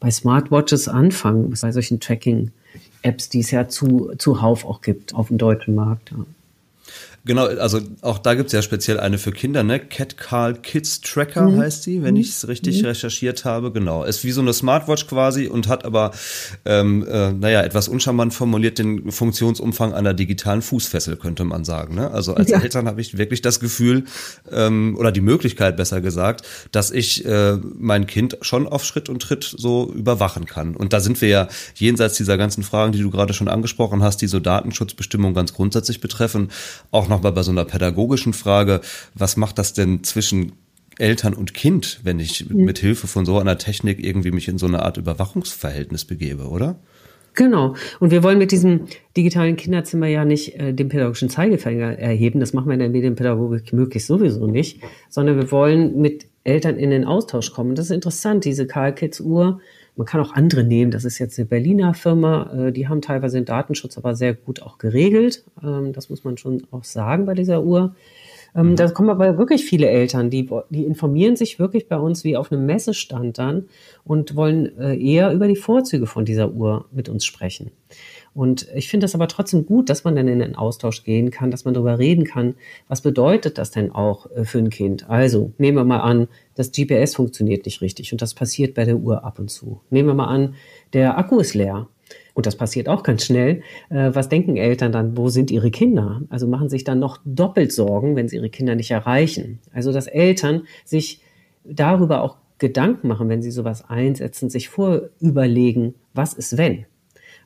[0.01, 2.51] bei Smartwatches anfangen, bei solchen Tracking-
[3.03, 6.11] Apps, die es ja zu, zuhauf auch gibt auf dem deutschen Markt.
[6.11, 6.19] Ja.
[7.25, 9.79] Genau, also auch da gibt's ja speziell eine für Kinder, ne?
[9.79, 11.61] Cat Carl Kids Tracker mhm.
[11.61, 12.21] heißt die, wenn mhm.
[12.21, 12.89] ich es richtig mhm.
[12.89, 13.73] recherchiert habe.
[13.73, 14.05] Genau.
[14.05, 16.13] Ist wie so eine Smartwatch quasi und hat aber,
[16.65, 21.95] ähm, äh, naja, etwas uncharmant formuliert den Funktionsumfang einer digitalen Fußfessel, könnte man sagen.
[21.95, 22.11] Ne?
[22.11, 22.61] Also als ja.
[22.61, 24.05] Eltern habe ich wirklich das Gefühl,
[24.51, 29.21] ähm, oder die Möglichkeit besser gesagt, dass ich äh, mein Kind schon auf Schritt und
[29.21, 30.75] Tritt so überwachen kann.
[30.75, 34.23] Und da sind wir ja jenseits dieser ganzen Fragen, die du gerade schon angesprochen hast,
[34.23, 36.49] die so Datenschutzbestimmungen ganz grundsätzlich betreffen,
[36.91, 38.81] auch nochmal bei so einer pädagogischen Frage,
[39.15, 40.53] was macht das denn zwischen
[40.99, 42.65] Eltern und Kind, wenn ich mhm.
[42.65, 46.77] mit Hilfe von so einer Technik irgendwie mich in so eine Art Überwachungsverhältnis begebe, oder?
[47.35, 47.75] Genau.
[48.01, 52.41] Und wir wollen mit diesem digitalen Kinderzimmer ja nicht äh, den pädagogischen Zeigefinger erheben.
[52.41, 56.91] Das machen wir in der Medienpädagogik möglichst sowieso nicht, sondern wir wollen mit Eltern in
[56.91, 57.75] den Austausch kommen.
[57.75, 59.61] Das ist interessant, diese Karl Kids Uhr
[60.01, 60.91] man kann auch andere nehmen.
[60.91, 62.51] Das ist jetzt eine Berliner Firma.
[62.55, 65.45] Äh, die haben teilweise den Datenschutz aber sehr gut auch geregelt.
[65.63, 67.95] Ähm, das muss man schon auch sagen bei dieser Uhr.
[68.55, 68.77] Ähm, mhm.
[68.77, 72.51] Da kommen aber wirklich viele Eltern, die, die informieren sich wirklich bei uns wie auf
[72.51, 73.67] einem Messestand dann
[74.03, 77.71] und wollen äh, eher über die Vorzüge von dieser Uhr mit uns sprechen.
[78.33, 81.51] Und ich finde es aber trotzdem gut, dass man dann in den Austausch gehen kann,
[81.51, 82.55] dass man darüber reden kann,
[82.89, 85.09] was bedeutet das denn auch äh, für ein Kind?
[85.11, 88.97] Also nehmen wir mal an, das GPS funktioniert nicht richtig und das passiert bei der
[88.97, 89.81] Uhr ab und zu.
[89.91, 90.55] Nehmen wir mal an,
[90.93, 91.89] der Akku ist leer.
[92.35, 93.63] Und das passiert auch ganz schnell.
[93.89, 95.17] Äh, was denken Eltern dann?
[95.17, 96.23] Wo sind ihre Kinder?
[96.31, 99.61] Also machen sich dann noch doppelt Sorgen, wenn sie ihre Kinder nicht erreichen.
[99.73, 101.21] Also dass Eltern sich
[101.65, 106.87] darüber auch Gedanken machen, wenn sie sowas einsetzen, sich vorüberlegen, was ist wenn?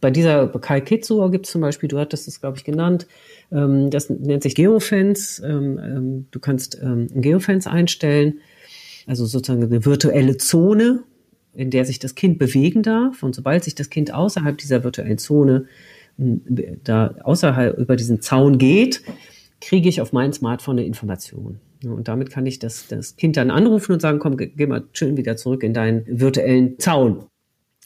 [0.01, 3.07] Bei dieser Kai Kitsuo gibt es zum Beispiel, du hattest es, glaube ich, genannt,
[3.51, 5.41] ähm, das nennt sich Geofence.
[5.45, 8.41] Ähm, ähm, du kannst ähm, ein Geofence einstellen,
[9.07, 11.05] also sozusagen eine virtuelle Zone,
[11.55, 13.23] in der sich das Kind bewegen darf.
[13.23, 15.67] Und sobald sich das Kind außerhalb dieser virtuellen Zone
[16.17, 19.03] da außerhalb über diesen Zaun geht,
[19.61, 21.59] kriege ich auf mein Smartphone eine Information.
[21.85, 25.17] Und damit kann ich das, das Kind dann anrufen und sagen, komm, geh mal schön
[25.17, 27.27] wieder zurück in deinen virtuellen Zaun.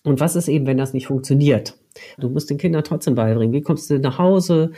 [0.04, 1.74] Und was ist eben, wenn das nicht funktioniert?
[2.18, 3.52] Du musst den Kindern trotzdem beibringen.
[3.52, 4.72] Wie kommst du nach Hause?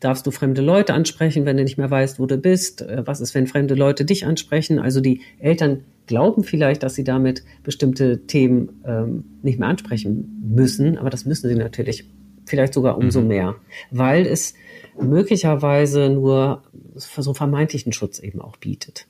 [0.00, 2.82] Darfst du fremde Leute ansprechen, wenn du nicht mehr weißt, wo du bist?
[2.82, 4.78] Äh, was ist, wenn fremde Leute dich ansprechen?
[4.78, 10.98] Also die Eltern glauben vielleicht, dass sie damit bestimmte Themen ähm, nicht mehr ansprechen müssen,
[10.98, 12.04] aber das müssen sie natürlich
[12.44, 13.28] vielleicht sogar umso mhm.
[13.28, 13.54] mehr,
[13.90, 14.54] weil es
[15.00, 16.62] möglicherweise nur
[16.94, 19.06] so vermeintlichen Schutz eben auch bietet.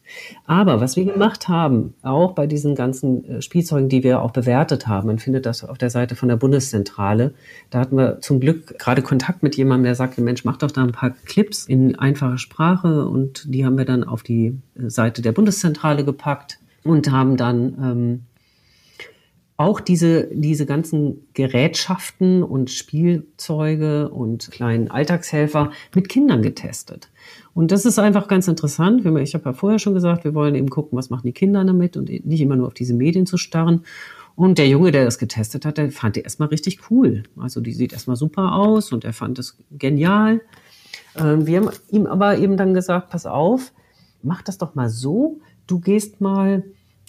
[0.46, 4.86] Aber was wir gemacht haben, auch bei diesen ganzen äh, Spielzeugen, die wir auch bewertet
[4.86, 7.34] haben, man findet das auf der Seite von der Bundeszentrale,
[7.70, 10.82] da hatten wir zum Glück gerade Kontakt mit jemandem, der sagte, Mensch, mach doch da
[10.82, 15.20] ein paar Clips in einfacher Sprache und die haben wir dann auf die äh, Seite
[15.20, 18.22] der Bundeszentrale gepackt und haben dann ähm,
[19.56, 27.10] auch diese, diese ganzen Gerätschaften und Spielzeuge und kleinen Alltagshelfer mit Kindern getestet.
[27.54, 29.06] Und das ist einfach ganz interessant.
[29.20, 31.96] Ich habe ja vorher schon gesagt, wir wollen eben gucken, was machen die Kinder damit
[31.96, 33.84] und nicht immer nur auf diese Medien zu starren.
[34.34, 37.22] Und der Junge, der das getestet hat, der fand die erstmal richtig cool.
[37.38, 40.40] Also die sieht erstmal super aus und er fand es genial.
[41.16, 43.72] Ähm, wir haben ihm aber eben dann gesagt, pass auf,
[44.24, 45.38] mach das doch mal so,
[45.68, 46.64] du gehst mal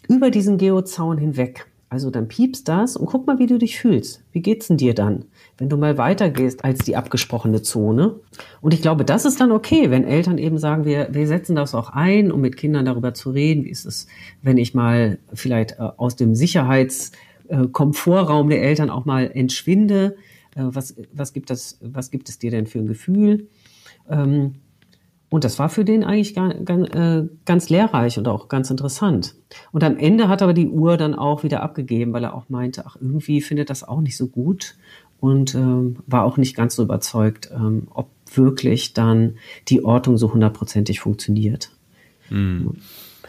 [0.08, 1.66] über diesen Geozaun hinweg.
[1.88, 4.24] Also dann piepst das und guck mal, wie du dich fühlst.
[4.32, 5.26] Wie geht's denn dir dann,
[5.58, 8.16] wenn du mal weitergehst als die abgesprochene Zone?
[8.60, 11.76] Und ich glaube, das ist dann okay, wenn Eltern eben sagen, wir, wir setzen das
[11.76, 13.66] auch ein, um mit Kindern darüber zu reden.
[13.66, 14.08] Wie ist es,
[14.42, 20.16] wenn ich mal vielleicht äh, aus dem Sicherheitskomfortraum äh, der Eltern auch mal entschwinde?
[20.56, 23.48] Äh, was, was, gibt das, was gibt es dir denn für ein Gefühl?
[24.10, 24.56] Ähm,
[25.30, 29.36] und das war für den eigentlich ganz, äh, ganz lehrreich und auch ganz interessant.
[29.72, 32.86] Und am Ende hat aber die Uhr dann auch wieder abgegeben, weil er auch meinte,
[32.86, 34.76] ach, irgendwie findet das auch nicht so gut
[35.20, 40.34] und ähm, war auch nicht ganz so überzeugt, ähm, ob wirklich dann die Ortung so
[40.34, 41.72] hundertprozentig funktioniert.
[42.30, 42.76] Mhm.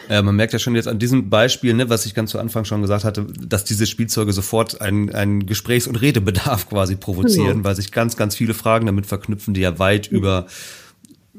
[0.08, 2.64] Ja, man merkt ja schon jetzt an diesem Beispiel, ne, was ich ganz zu Anfang
[2.64, 7.64] schon gesagt hatte, dass diese Spielzeuge sofort einen, Gesprächs- und Redebedarf quasi provozieren, ja.
[7.64, 10.46] weil sich ganz, ganz viele Fragen damit verknüpfen, die ja weit über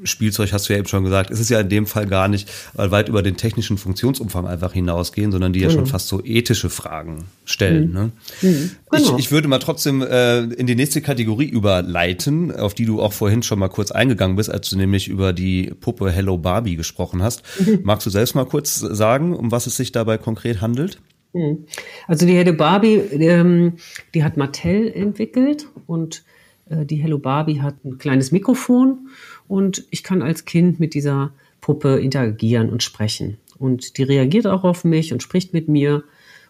[0.04, 2.50] Spielzeug hast du ja eben schon gesagt, ist es ja in dem Fall gar nicht,
[2.74, 5.72] weil weit über den technischen Funktionsumfang einfach hinausgehen, sondern die ja mhm.
[5.72, 7.88] schon fast so ethische Fragen stellen.
[7.88, 7.94] Mhm.
[7.94, 8.12] Ne?
[8.42, 8.70] Mhm.
[8.90, 9.16] Genau.
[9.16, 13.12] Ich, ich würde mal trotzdem äh, in die nächste Kategorie überleiten, auf die du auch
[13.12, 17.22] vorhin schon mal kurz eingegangen bist, als du nämlich über die Puppe Hello Barbie gesprochen
[17.22, 17.42] hast.
[17.60, 17.80] Mhm.
[17.82, 20.98] Magst du selbst mal kurz sagen, um was es sich dabei konkret handelt?
[21.32, 21.66] Mhm.
[22.06, 23.74] Also die Hello Barbie, ähm,
[24.14, 26.24] die hat Mattel entwickelt und
[26.70, 29.08] äh, die Hello Barbie hat ein kleines Mikrofon
[29.48, 33.38] und ich kann als Kind mit dieser Puppe interagieren und sprechen.
[33.58, 36.04] Und die reagiert auch auf mich und spricht mit mir.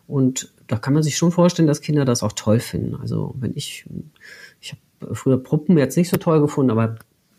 [0.06, 2.94] Und da kann man sich schon vorstellen, dass Kinder das auch toll finden.
[2.96, 3.87] Also wenn ich,
[4.61, 6.96] ich habe früher Puppen jetzt nicht so toll gefunden, aber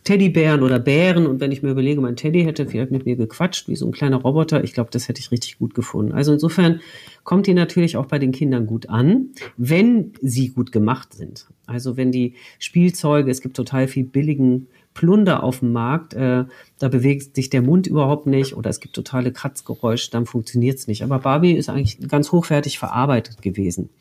[0.09, 3.67] Teddybären oder Bären und wenn ich mir überlege, mein Teddy hätte vielleicht mit mir gequatscht,
[3.67, 6.13] wie so ein kleiner Roboter, ich glaube, das hätte ich richtig gut gefunden.
[6.13, 6.79] Also insofern
[7.23, 11.47] kommt die natürlich auch bei den Kindern gut an, wenn sie gut gemacht sind.
[11.67, 14.67] Also wenn die Spielzeuge, es gibt total viel billigen
[14.99, 16.43] Plunder auf dem Markt, äh,
[16.77, 20.87] da bewegt sich der Mund überhaupt nicht oder es gibt totale Kratzgeräusche, dann funktioniert es
[20.87, 21.03] nicht.
[21.03, 23.91] Aber Barbie ist eigentlich ganz hochwertig verarbeitet gewesen.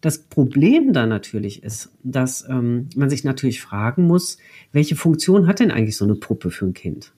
[0.00, 4.38] Das Problem da natürlich ist, dass ähm, man sich natürlich fragen muss,
[4.72, 7.12] welche Funktion hat denn eigentlich so eine Puppe für ein Kind?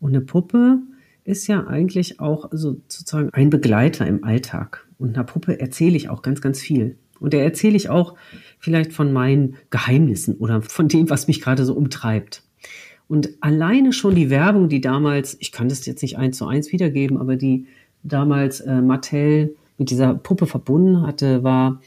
[0.00, 0.78] Und eine Puppe
[1.24, 4.88] ist ja eigentlich auch so sozusagen ein Begleiter im Alltag.
[4.96, 6.96] Und einer Puppe erzähle ich auch ganz, ganz viel.
[7.20, 8.16] Und da erzähle ich auch
[8.58, 12.44] vielleicht von meinen Geheimnissen oder von dem, was mich gerade so umtreibt.
[13.12, 16.72] Und alleine schon die Werbung, die damals, ich kann das jetzt nicht eins zu eins
[16.72, 17.66] wiedergeben, aber die
[18.02, 21.82] damals äh, Mattel mit dieser Puppe verbunden hatte, war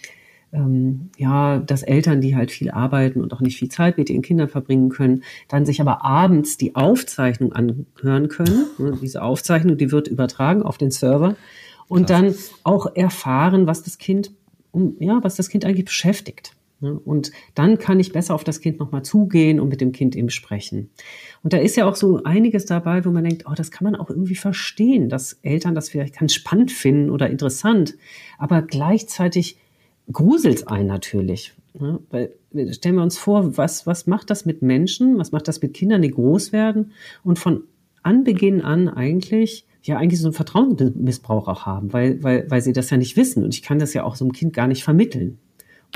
[0.54, 4.22] ähm, ja, dass Eltern, die halt viel arbeiten und auch nicht viel Zeit mit ihren
[4.22, 8.68] Kindern verbringen können, dann sich aber abends die Aufzeichnung anhören können.
[9.02, 11.36] Diese Aufzeichnung, die wird übertragen auf den Server
[11.88, 12.22] und Krass.
[12.22, 14.30] dann auch erfahren, was das Kind,
[15.00, 16.55] ja, was das Kind eigentlich beschäftigt.
[16.82, 20.30] Und dann kann ich besser auf das Kind nochmal zugehen und mit dem Kind eben
[20.30, 20.90] sprechen.
[21.42, 23.96] Und da ist ja auch so einiges dabei, wo man denkt, oh, das kann man
[23.96, 27.96] auch irgendwie verstehen, dass Eltern das vielleicht ganz spannend finden oder interessant.
[28.38, 29.58] Aber gleichzeitig
[30.12, 31.54] gruselt es einen natürlich.
[31.80, 32.00] Ne?
[32.10, 32.34] Weil
[32.72, 36.02] stellen wir uns vor, was, was macht das mit Menschen, was macht das mit Kindern,
[36.02, 36.92] die groß werden
[37.24, 37.64] und von
[38.04, 42.90] Anbeginn an eigentlich ja eigentlich so einen Vertrauensmissbrauch auch haben, weil, weil, weil sie das
[42.90, 43.44] ja nicht wissen.
[43.44, 45.38] Und ich kann das ja auch so einem Kind gar nicht vermitteln.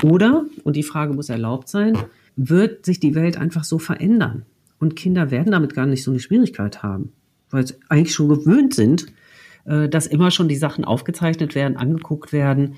[0.02, 1.96] Oder, und die Frage muss erlaubt sein,
[2.36, 4.44] wird sich die Welt einfach so verändern?
[4.78, 7.12] Und Kinder werden damit gar nicht so eine Schwierigkeit haben,
[7.50, 9.06] weil sie eigentlich schon gewöhnt sind,
[9.66, 12.76] äh, dass immer schon die Sachen aufgezeichnet werden, angeguckt werden,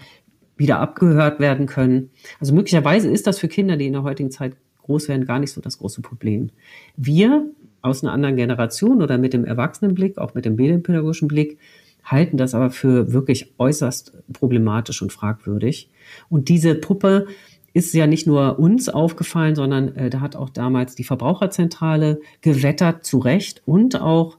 [0.57, 2.11] wieder abgehört werden können.
[2.41, 5.53] Also möglicherweise ist das für Kinder, die in der heutigen Zeit groß werden, gar nicht
[5.53, 6.51] so das große Problem.
[6.97, 7.47] Wir
[7.83, 11.59] aus einer anderen Generation oder mit dem Erwachsenenblick, auch mit dem medienpädagogischen Blick,
[12.05, 15.91] halten das aber für wirklich äußerst problematisch und fragwürdig.
[16.29, 17.27] Und diese Puppe
[17.75, 23.05] ist ja nicht nur uns aufgefallen, sondern äh, da hat auch damals die Verbraucherzentrale gewettert,
[23.05, 24.39] zu Recht, und auch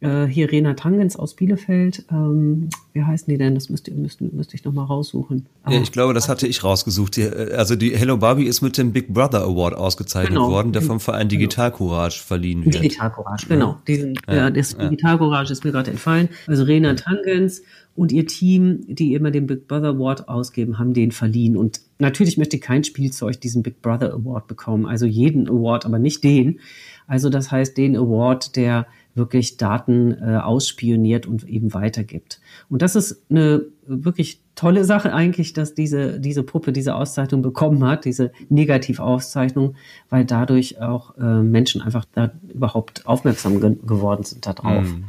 [0.00, 2.04] äh, hier Rena Tangens aus Bielefeld.
[2.10, 3.54] Ähm, wie heißen die denn?
[3.54, 5.46] Das müsste, müsste, müsste ich noch mal raussuchen.
[5.68, 7.16] ja, ich glaube, das hatte ich rausgesucht.
[7.16, 10.50] Die, äh, also die Hello Barbie ist mit dem Big Brother Award ausgezeichnet genau.
[10.50, 11.40] worden, der vom Verein genau.
[11.40, 12.74] Digital Courage verliehen wird.
[12.74, 13.78] Digital Courage, genau.
[13.88, 14.88] Diesen, ja, ja, das ja.
[14.88, 16.28] Digital Courage ist mir gerade entfallen.
[16.46, 17.62] Also Rena Tangens
[17.94, 21.56] und ihr Team, die immer den Big Brother Award ausgeben, haben den verliehen.
[21.56, 24.84] Und natürlich möchte kein Spielzeug diesen Big Brother Award bekommen.
[24.84, 26.60] Also jeden Award, aber nicht den.
[27.06, 32.40] Also das heißt den Award, der wirklich Daten äh, ausspioniert und eben weitergibt.
[32.68, 37.84] Und das ist eine wirklich tolle Sache eigentlich, dass diese, diese Puppe diese Auszeichnung bekommen
[37.84, 39.76] hat, diese Negativauszeichnung,
[40.08, 44.84] weil dadurch auch äh, Menschen einfach da überhaupt aufmerksam ge geworden sind darauf.
[44.84, 45.04] Mm.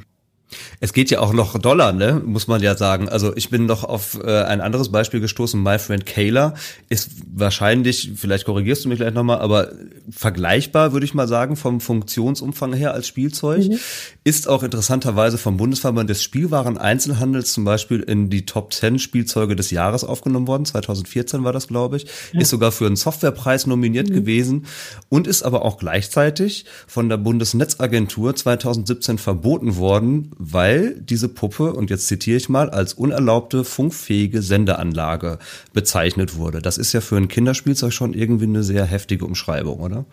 [0.80, 2.22] Es geht ja auch noch Dollar, ne?
[2.26, 3.10] muss man ja sagen.
[3.10, 5.62] Also ich bin noch auf äh, ein anderes Beispiel gestoßen.
[5.62, 6.54] My Friend Kayla
[6.90, 9.72] ist wahrscheinlich, vielleicht korrigierst du mich gleich nochmal, aber
[10.10, 13.68] vergleichbar, würde ich mal sagen, vom Funktionsumfang her als Spielzeug.
[13.68, 13.80] Mhm.
[14.24, 19.72] Ist auch interessanterweise vom Bundesverband des Spielwaren-Einzelhandels zum Beispiel in die Top 10 Spielzeuge des
[19.72, 20.66] Jahres aufgenommen worden.
[20.66, 22.06] 2014 war das, glaube ich.
[22.32, 22.42] Ja.
[22.42, 24.14] Ist sogar für einen Softwarepreis nominiert mhm.
[24.14, 24.66] gewesen
[25.10, 31.90] und ist aber auch gleichzeitig von der Bundesnetzagentur 2017 verboten worden, weil diese Puppe, und
[31.90, 35.40] jetzt zitiere ich mal, als unerlaubte funkfähige Sendeanlage
[35.74, 36.62] bezeichnet wurde.
[36.62, 40.06] Das ist ja für ein Kinderspielzeug schon irgendwie eine sehr heftige Umschreibung, oder?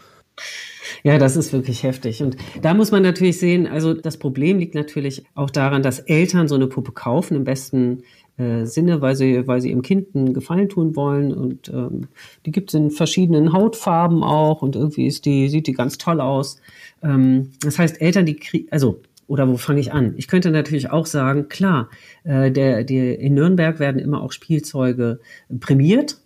[1.03, 2.23] Ja, das ist wirklich heftig.
[2.23, 6.49] Und da muss man natürlich sehen, also das Problem liegt natürlich auch daran, dass Eltern
[6.49, 8.03] so eine Puppe kaufen, im besten
[8.37, 11.33] äh, Sinne, weil sie, weil sie ihrem Kind einen Gefallen tun wollen.
[11.33, 12.09] Und ähm,
[12.47, 16.21] die gibt es in verschiedenen Hautfarben auch und irgendwie ist die, sieht die ganz toll
[16.21, 16.57] aus.
[17.03, 20.15] Ähm, das heißt, Eltern, die kriegen, also oder wo fange ich an?
[20.17, 21.89] Ich könnte natürlich auch sagen, klar,
[22.25, 25.21] äh, der, der, in Nürnberg werden immer auch Spielzeuge
[25.61, 26.19] prämiert.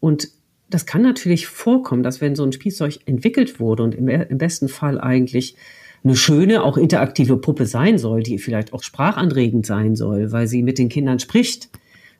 [0.00, 0.28] Und
[0.68, 4.68] das kann natürlich vorkommen, dass wenn so ein Spielzeug entwickelt wurde und im, im besten
[4.68, 5.56] Fall eigentlich
[6.04, 10.62] eine schöne, auch interaktive Puppe sein soll, die vielleicht auch sprachanregend sein soll, weil sie
[10.62, 11.68] mit den Kindern spricht.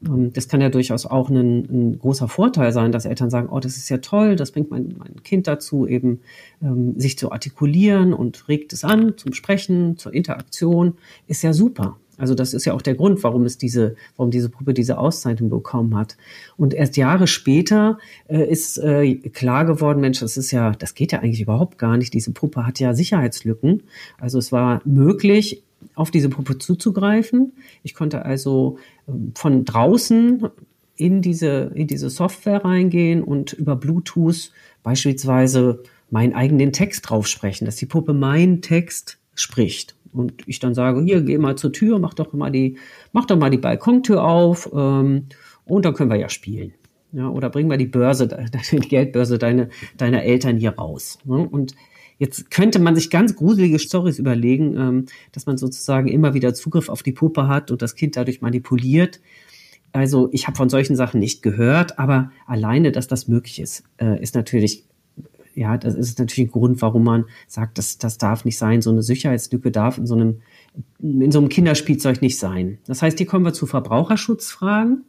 [0.07, 3.61] Ähm, das kann ja durchaus auch ein, ein, großer Vorteil sein, dass Eltern sagen, oh,
[3.61, 6.21] das ist ja toll, das bringt mein, mein Kind dazu, eben
[6.63, 10.95] ähm, sich zu artikulieren und regt es an zum Sprechen, zur Interaktion,
[11.27, 11.97] ist ja super.
[12.19, 15.51] Also das ist ja auch der Grund, warum es diese, warum diese Puppe diese Auszeichnung
[15.51, 16.17] bekommen hat.
[16.57, 21.13] Und erst Jahre später äh, ist äh, klar geworden, Mensch, das ist ja, das geht
[21.13, 22.13] ja eigentlich überhaupt gar nicht.
[22.13, 23.83] Diese Puppe hat ja Sicherheitslücken.
[24.21, 25.65] Also es war möglich,
[25.95, 27.53] auf diese Puppe zuzugreifen.
[27.83, 30.49] Ich konnte also ähm, von draußen
[30.97, 37.65] in diese, in diese Software reingehen und über Bluetooth beispielsweise meinen eigenen Text drauf sprechen,
[37.65, 39.97] dass die Puppe meinen Text spricht.
[40.13, 42.77] Und ich dann sage, hier, geh mal zur Tür, mach doch mal die,
[43.13, 45.27] mach doch mal die Balkontür auf ähm,
[45.65, 46.75] und dann können wir ja spielen.
[47.13, 48.29] Ja, oder bringen wir die Börse,
[48.73, 51.19] die Geldbörse deine, deiner Eltern hier raus.
[51.25, 51.37] Ne?
[51.37, 51.75] Und
[52.23, 56.89] jetzt könnte man sich ganz gruselige Stories überlegen, ähm, dass man sozusagen immer wieder Zugriff
[56.89, 59.21] auf die Puppe hat und das Kind dadurch manipuliert.
[59.91, 64.23] Also ich habe von solchen Sachen nicht gehört, aber alleine, dass das möglich ist, äh,
[64.23, 64.85] ist natürlich
[65.55, 68.81] ja, das ist natürlich ein Grund, warum man sagt, das, das darf nicht sein.
[68.81, 70.41] So eine Sicherheitslücke darf in so einem,
[70.99, 72.79] in so einem Kinderspielzeug nicht sein.
[72.87, 75.05] Das heißt, hier kommen wir zu Verbraucherschutzfragen,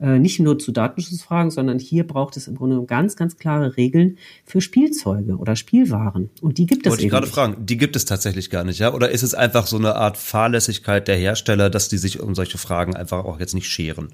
[0.00, 4.60] nicht nur zu Datenschutzfragen, sondern hier braucht es im Grunde ganz, ganz klare Regeln für
[4.60, 6.30] Spielzeuge oder Spielwaren.
[6.40, 8.94] Und die gibt es Wollte ich gerade fragen, die gibt es tatsächlich gar nicht, ja?
[8.94, 12.58] Oder ist es einfach so eine Art Fahrlässigkeit der Hersteller, dass die sich um solche
[12.58, 14.08] Fragen einfach auch jetzt nicht scheren?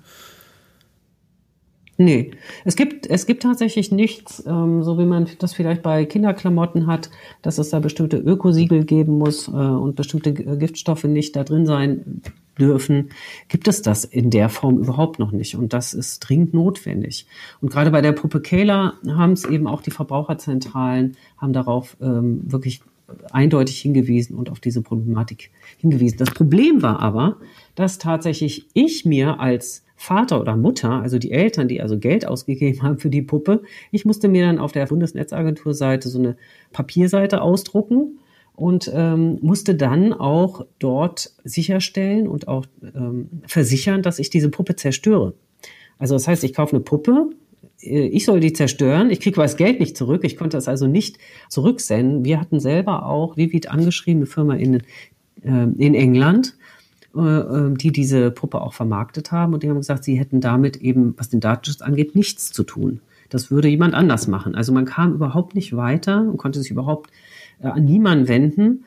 [1.98, 2.32] Nee,
[2.64, 7.10] es gibt, es gibt tatsächlich nichts, ähm, so wie man das vielleicht bei Kinderklamotten hat,
[7.40, 12.20] dass es da bestimmte Ökosiegel geben muss äh, und bestimmte Giftstoffe nicht da drin sein
[12.58, 13.10] dürfen,
[13.48, 15.56] gibt es das in der Form überhaupt noch nicht.
[15.56, 17.26] Und das ist dringend notwendig.
[17.60, 22.40] Und gerade bei der Puppe Kayla haben es eben auch die Verbraucherzentralen, haben darauf ähm,
[22.50, 22.80] wirklich
[23.30, 26.18] eindeutig hingewiesen und auf diese Problematik hingewiesen.
[26.18, 27.36] Das Problem war aber,
[27.74, 32.82] dass tatsächlich ich mir als Vater oder Mutter, also die Eltern, die also Geld ausgegeben
[32.82, 36.36] haben für die Puppe, ich musste mir dann auf der Bundesnetzagentur-Seite so eine
[36.72, 38.18] Papierseite ausdrucken
[38.56, 44.76] und ähm, musste dann auch dort sicherstellen und auch ähm, versichern, dass ich diese Puppe
[44.76, 45.34] zerstöre.
[45.98, 47.30] Also das heißt, ich kaufe eine Puppe,
[47.82, 50.86] äh, ich soll die zerstören, ich kriege das Geld nicht zurück, ich konnte das also
[50.86, 52.24] nicht zurücksenden.
[52.24, 54.82] Wir hatten selber auch Vivid angeschrieben, eine Firma in, äh,
[55.44, 56.56] in England,
[57.14, 59.54] äh, ähm, die diese Puppe auch vermarktet haben.
[59.54, 63.00] Und die haben gesagt, sie hätten damit eben, was den Datenschutz angeht, nichts zu tun.
[63.28, 64.54] Das würde jemand anders machen.
[64.54, 67.10] Also man kam überhaupt nicht weiter und konnte sich überhaupt
[67.60, 68.84] äh, an niemanden wenden,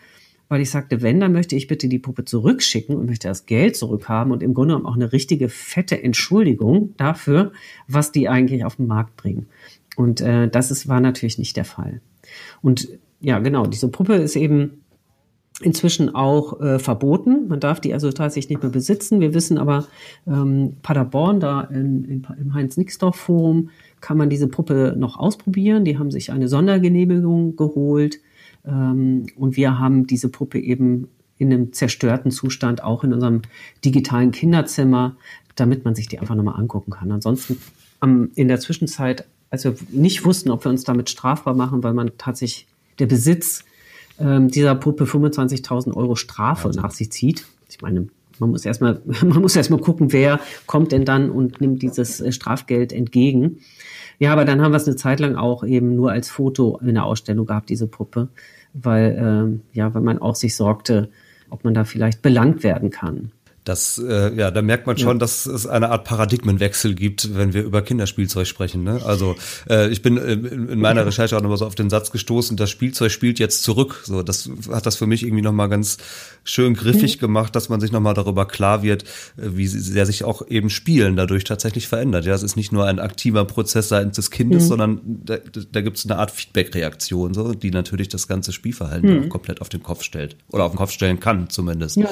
[0.48, 3.78] weil ich sagte, wenn, dann möchte ich bitte die Puppe zurückschicken und möchte das Geld
[3.78, 7.52] zurückhaben und im Grunde genommen auch eine richtige fette Entschuldigung dafür,
[7.88, 9.48] was die eigentlich auf den Markt bringen.
[9.96, 12.02] Und äh, das ist, war natürlich nicht der Fall.
[12.62, 12.90] Und
[13.22, 14.82] ja, genau, diese Puppe ist eben
[15.62, 17.48] inzwischen auch äh, verboten.
[17.48, 19.20] Man darf die also tatsächlich nicht mehr besitzen.
[19.20, 19.88] Wir wissen aber,
[20.26, 25.84] ähm, Paderborn, da in, in, im Heinz-Nixdorf-Forum, kann man diese Puppe noch ausprobieren.
[25.84, 28.20] Die haben sich eine Sondergenehmigung geholt.
[28.66, 33.42] Ähm, und wir haben diese Puppe eben in einem zerstörten Zustand auch in unserem
[33.84, 35.16] digitalen Kinderzimmer,
[35.56, 37.12] damit man sich die einfach nochmal angucken kann.
[37.12, 37.58] Ansonsten
[38.04, 41.94] ähm, in der Zwischenzeit, als wir nicht wussten, ob wir uns damit strafbar machen, weil
[41.94, 42.68] man tatsächlich
[43.00, 43.64] der Besitz
[44.20, 47.46] ähm, dieser Puppe 25.000 Euro Strafe nach sich zieht.
[47.70, 48.08] Ich meine,
[48.40, 52.32] man muss erstmal, man muss erstmal gucken, wer kommt denn dann und nimmt dieses äh,
[52.32, 53.60] Strafgeld entgegen.
[54.20, 56.94] Ja, aber dann haben wir es eine Zeit lang auch eben nur als Foto in
[56.94, 58.28] der Ausstellung gehabt, diese Puppe,
[58.74, 61.10] weil, ähm, ja, weil man auch sich sorgte,
[61.50, 63.32] ob man da vielleicht belangt werden kann.
[63.66, 65.20] Das, äh, ja, da merkt man schon, ja.
[65.20, 68.84] dass es eine Art Paradigmenwechsel gibt, wenn wir über Kinderspielzeug sprechen.
[68.84, 69.02] Ne?
[69.06, 69.36] Also
[69.70, 72.70] äh, ich bin äh, in meiner Recherche auch nochmal so auf den Satz gestoßen, das
[72.70, 74.02] Spielzeug spielt jetzt zurück.
[74.06, 75.98] So, das hat das für mich irgendwie nochmal ganz
[76.44, 77.20] schön griffig mhm.
[77.20, 79.04] gemacht, dass man sich nochmal darüber klar wird,
[79.38, 82.26] äh, wie sehr sich auch eben Spielen dadurch tatsächlich verändert.
[82.26, 84.68] Ja, es ist nicht nur ein aktiver Prozess seitens des Kindes, mhm.
[84.68, 85.38] sondern da,
[85.72, 89.30] da gibt es eine Art Feedback-Reaktion, so, die natürlich das ganze Spielverhalten mhm.
[89.30, 90.38] komplett auf den Kopf stellt.
[90.50, 91.98] Oder auf den Kopf stellen kann, zumindest.
[91.98, 92.10] Ja.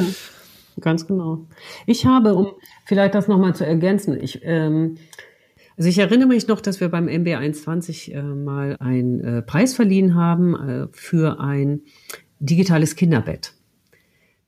[0.80, 1.48] Ganz genau.
[1.86, 2.54] Ich habe, um
[2.86, 4.98] vielleicht das nochmal zu ergänzen, ich, ähm,
[5.76, 10.16] also ich erinnere mich noch, dass wir beim MB21 äh, mal einen äh, Preis verliehen
[10.16, 11.82] haben äh, für ein
[12.40, 13.54] digitales Kinderbett.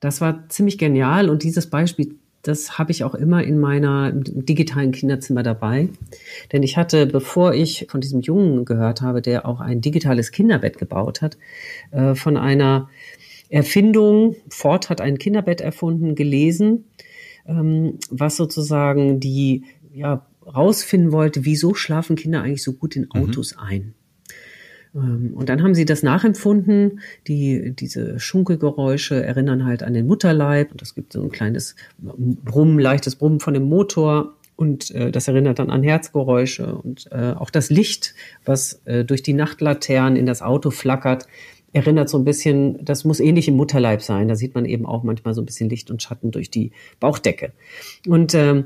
[0.00, 4.92] Das war ziemlich genial und dieses Beispiel, das habe ich auch immer in meiner digitalen
[4.92, 5.90] Kinderzimmer dabei.
[6.52, 10.78] Denn ich hatte, bevor ich von diesem Jungen gehört habe, der auch ein digitales Kinderbett
[10.78, 11.36] gebaut hat,
[11.90, 12.88] äh, von einer
[13.50, 16.84] Erfindung, Ford hat ein Kinderbett erfunden, gelesen,
[17.46, 23.22] ähm, was sozusagen die ja, rausfinden wollte, wieso schlafen Kinder eigentlich so gut in mhm.
[23.22, 23.62] Autos mhm.
[23.62, 23.94] ein.
[24.94, 27.00] Ähm, und dann haben sie das nachempfunden.
[27.26, 30.72] Die, diese Schunkelgeräusche erinnern halt an den Mutterleib.
[30.72, 34.34] Und es gibt so ein kleines Brummen, leichtes Brummen von dem Motor.
[34.56, 36.74] Und äh, das erinnert dann an Herzgeräusche.
[36.74, 41.26] Und äh, auch das Licht, was äh, durch die Nachtlaternen in das Auto flackert,
[41.72, 44.28] erinnert so ein bisschen, das muss ähnlich im Mutterleib sein.
[44.28, 47.52] Da sieht man eben auch manchmal so ein bisschen Licht und Schatten durch die Bauchdecke.
[48.06, 48.64] Und ähm,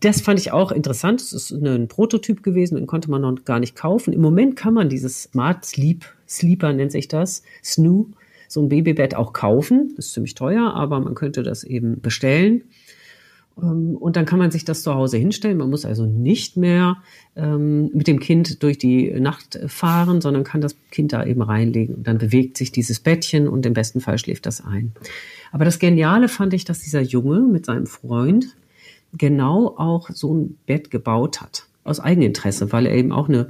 [0.00, 1.20] das fand ich auch interessant.
[1.20, 4.12] Es ist ein Prototyp gewesen, den konnte man noch gar nicht kaufen.
[4.12, 8.10] Im Moment kann man dieses Smart Sleep, Sleeper nennt sich das, Snoo,
[8.48, 9.92] so ein Babybett auch kaufen.
[9.96, 12.64] Das ist ziemlich teuer, aber man könnte das eben bestellen.
[13.60, 15.58] Ähm, und dann kann man sich das zu Hause hinstellen.
[15.58, 16.98] Man muss also nicht mehr
[17.34, 21.96] ähm, mit dem Kind durch die Nacht fahren, sondern kann das Kind da eben reinlegen.
[21.96, 24.92] Und dann bewegt sich dieses Bettchen und im besten Fall schläft das ein.
[25.52, 28.56] Aber das Geniale fand ich, dass dieser Junge mit seinem Freund
[29.16, 31.66] genau auch so ein Bett gebaut hat.
[31.84, 33.48] Aus Eigeninteresse, weil er eben auch eine,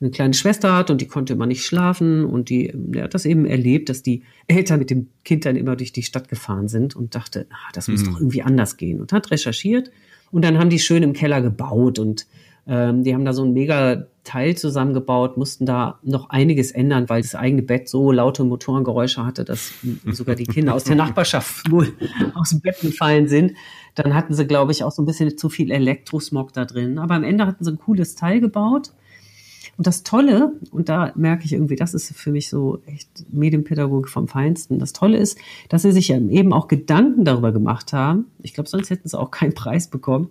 [0.00, 3.24] eine kleine Schwester hat und die konnte immer nicht schlafen und die, er hat das
[3.24, 6.96] eben erlebt, dass die Eltern mit dem Kind dann immer durch die Stadt gefahren sind
[6.96, 8.06] und dachte, ah, das muss mhm.
[8.06, 9.90] doch irgendwie anders gehen und hat recherchiert
[10.30, 12.26] und dann haben die schön im Keller gebaut und
[12.66, 17.20] ähm, die haben da so ein mega Teil zusammengebaut, mussten da noch einiges ändern, weil
[17.20, 19.74] das eigene Bett so laute Motorengeräusche hatte, dass
[20.06, 21.92] sogar die Kinder aus der Nachbarschaft wohl
[22.34, 23.52] aus dem Bett gefallen sind.
[23.94, 26.98] Dann hatten sie, glaube ich, auch so ein bisschen zu viel Elektrosmog da drin.
[26.98, 28.92] Aber am Ende hatten sie ein cooles Teil gebaut.
[29.76, 34.08] Und das Tolle, und da merke ich irgendwie, das ist für mich so echt Medienpädagogik
[34.08, 34.78] vom Feinsten.
[34.78, 38.26] Das Tolle ist, dass sie sich eben auch Gedanken darüber gemacht haben.
[38.42, 40.30] Ich glaube, sonst hätten sie auch keinen Preis bekommen.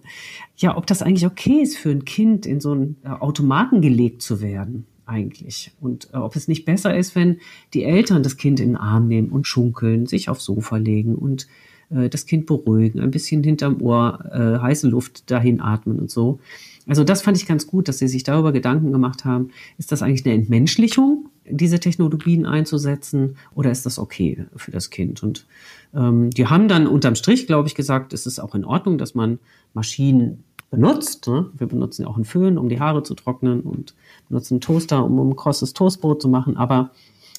[0.57, 4.21] Ja, ob das eigentlich okay ist für ein Kind, in so einen äh, Automaten gelegt
[4.21, 5.71] zu werden eigentlich.
[5.81, 7.39] Und äh, ob es nicht besser ist, wenn
[7.73, 11.47] die Eltern das Kind in den Arm nehmen und schunkeln, sich aufs Sofa legen und
[11.89, 16.39] äh, das Kind beruhigen, ein bisschen hinterm Ohr äh, heiße Luft dahin atmen und so.
[16.87, 20.01] Also das fand ich ganz gut, dass sie sich darüber Gedanken gemacht haben, ist das
[20.01, 25.23] eigentlich eine Entmenschlichung, diese Technologien einzusetzen, oder ist das okay für das Kind?
[25.23, 25.45] Und
[25.93, 29.15] ähm, die haben dann unterm Strich, glaube ich, gesagt, es ist auch in Ordnung, dass
[29.15, 29.39] man
[29.73, 31.27] Maschinen benutzt.
[31.27, 31.49] Ne?
[31.55, 33.93] Wir benutzen ja auch einen Föhn, um die Haare zu trocknen und
[34.27, 36.57] benutzen einen Toaster, um, um ein krosses Toastbrot zu machen.
[36.57, 36.91] Aber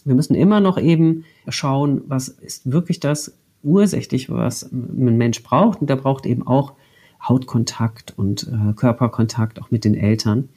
[0.05, 5.81] wir müssen immer noch eben schauen, was ist wirklich das ursächlich, was ein Mensch braucht.
[5.81, 6.75] Und der braucht eben auch
[7.29, 10.49] Hautkontakt und äh, Körperkontakt auch mit den Eltern.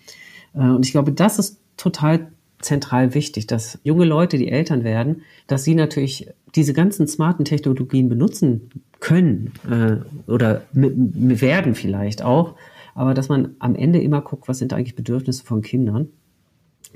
[0.53, 2.28] Äh, und ich glaube, das ist total
[2.59, 8.09] zentral wichtig, dass junge Leute, die Eltern werden, dass sie natürlich diese ganzen smarten Technologien
[8.09, 9.97] benutzen können äh,
[10.30, 12.55] oder werden vielleicht auch,
[12.95, 16.07] aber dass man am Ende immer guckt, was sind eigentlich Bedürfnisse von Kindern,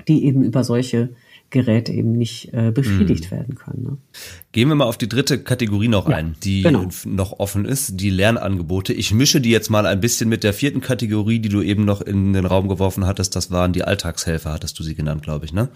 [0.08, 1.10] die eben über solche
[1.52, 3.36] Geräte eben nicht äh, befriedigt mhm.
[3.36, 3.82] werden können.
[3.82, 3.96] Ne?
[4.50, 6.88] Gehen wir mal auf die dritte Kategorie noch ja, ein, die genau.
[7.04, 8.92] noch offen ist, die Lernangebote.
[8.92, 12.00] Ich mische die jetzt mal ein bisschen mit der vierten Kategorie, die du eben noch
[12.00, 13.36] in den Raum geworfen hattest.
[13.36, 15.68] Das waren die Alltagshelfer, hattest du sie genannt, glaube ich, ne?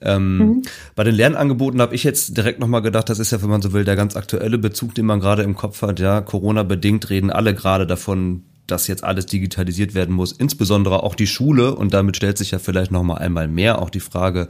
[0.00, 0.62] Ähm, mhm.
[0.94, 3.72] Bei den Lernangeboten habe ich jetzt direkt nochmal gedacht, das ist ja, wenn man so
[3.72, 6.00] will, der ganz aktuelle Bezug, den man gerade im Kopf hat.
[6.00, 11.26] Ja, Corona-bedingt reden alle gerade davon, dass jetzt alles digitalisiert werden muss, insbesondere auch die
[11.26, 11.74] Schule.
[11.74, 14.48] Und damit stellt sich ja vielleicht noch mal einmal mehr auch die Frage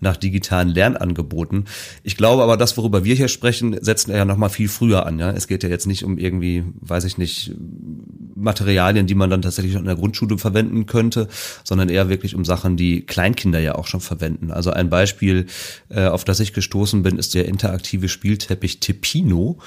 [0.00, 1.66] nach digitalen Lernangeboten.
[2.02, 5.18] Ich glaube aber, das, worüber wir hier sprechen, setzen ja noch mal viel früher an.
[5.18, 7.52] Ja, es geht ja jetzt nicht um irgendwie, weiß ich nicht,
[8.34, 11.28] Materialien, die man dann tatsächlich in der Grundschule verwenden könnte,
[11.64, 14.50] sondern eher wirklich um Sachen, die Kleinkinder ja auch schon verwenden.
[14.50, 15.46] Also ein Beispiel,
[15.88, 19.58] äh, auf das ich gestoßen bin, ist der interaktive Spielteppich Tepino.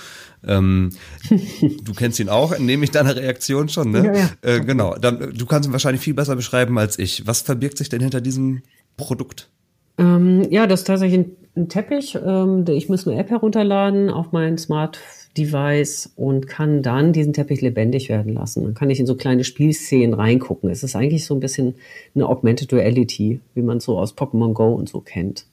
[0.48, 0.90] Ähm,
[1.30, 4.06] du kennst ihn auch, nehme ich deine Reaktion schon, ne?
[4.06, 4.30] Ja, ja.
[4.42, 4.96] Äh, genau.
[4.96, 7.26] Dann, du kannst ihn wahrscheinlich viel besser beschreiben als ich.
[7.28, 8.62] Was verbirgt sich denn hinter diesem
[8.98, 9.50] Produkt?
[9.98, 11.20] Ähm, ja, das ist tatsächlich
[11.56, 12.16] ein, Teppich.
[12.16, 15.00] Ähm, ich muss eine App herunterladen auf mein Smart
[15.38, 18.64] Device und kann dann diesen Teppich lebendig werden lassen.
[18.64, 20.72] Dann kann ich in so kleine Spielszenen reingucken.
[20.72, 21.76] Es ist eigentlich so ein bisschen
[22.16, 25.46] eine Augmented Reality, wie man es so aus Pokémon Go und so kennt.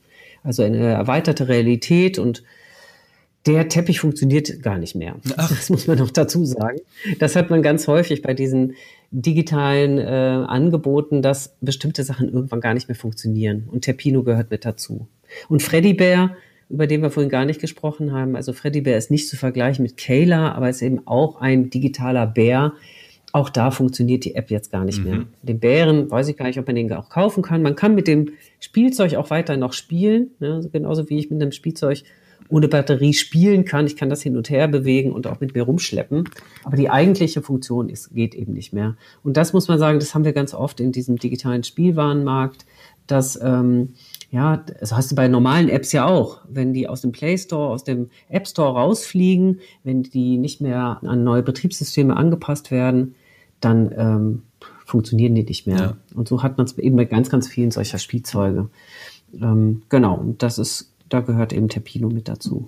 [0.42, 2.42] Also eine erweiterte Realität und
[3.46, 5.16] der Teppich funktioniert gar nicht mehr.
[5.36, 5.48] Ach.
[5.48, 6.78] Das muss man noch dazu sagen.
[7.18, 8.74] Das hat man ganz häufig bei diesen
[9.10, 13.68] digitalen äh, Angeboten, dass bestimmte Sachen irgendwann gar nicht mehr funktionieren.
[13.70, 15.08] Und Terpino gehört mit dazu.
[15.48, 16.36] Und Freddy Bear,
[16.68, 19.82] über den wir vorhin gar nicht gesprochen haben, also Freddy Bear ist nicht zu vergleichen
[19.82, 22.74] mit Kayla, aber ist eben auch ein digitaler Bär.
[23.32, 25.04] Auch da funktioniert die App jetzt gar nicht mhm.
[25.04, 25.24] mehr.
[25.42, 27.62] Den Bären weiß ich gar nicht, ob man den auch kaufen kann.
[27.62, 30.68] Man kann mit dem Spielzeug auch weiter noch spielen, ne?
[30.70, 32.02] genauso wie ich mit einem Spielzeug
[32.50, 33.86] ohne Batterie spielen kann.
[33.86, 36.28] Ich kann das hin und her bewegen und auch mit mir rumschleppen.
[36.64, 38.96] Aber die eigentliche Funktion ist, geht eben nicht mehr.
[39.22, 42.66] Und das muss man sagen, das haben wir ganz oft in diesem digitalen Spielwarenmarkt,
[43.06, 43.94] dass, ähm,
[44.30, 46.40] ja, das hast du bei normalen Apps ja auch.
[46.48, 50.98] Wenn die aus dem Play Store, aus dem App Store rausfliegen, wenn die nicht mehr
[51.02, 53.14] an neue Betriebssysteme angepasst werden,
[53.60, 54.42] dann ähm,
[54.86, 55.78] funktionieren die nicht mehr.
[55.78, 55.96] Ja.
[56.14, 58.68] Und so hat man es eben bei ganz, ganz vielen solcher Spielzeuge.
[59.34, 62.66] Ähm, genau, und das ist, da gehört eben Terpino mit dazu.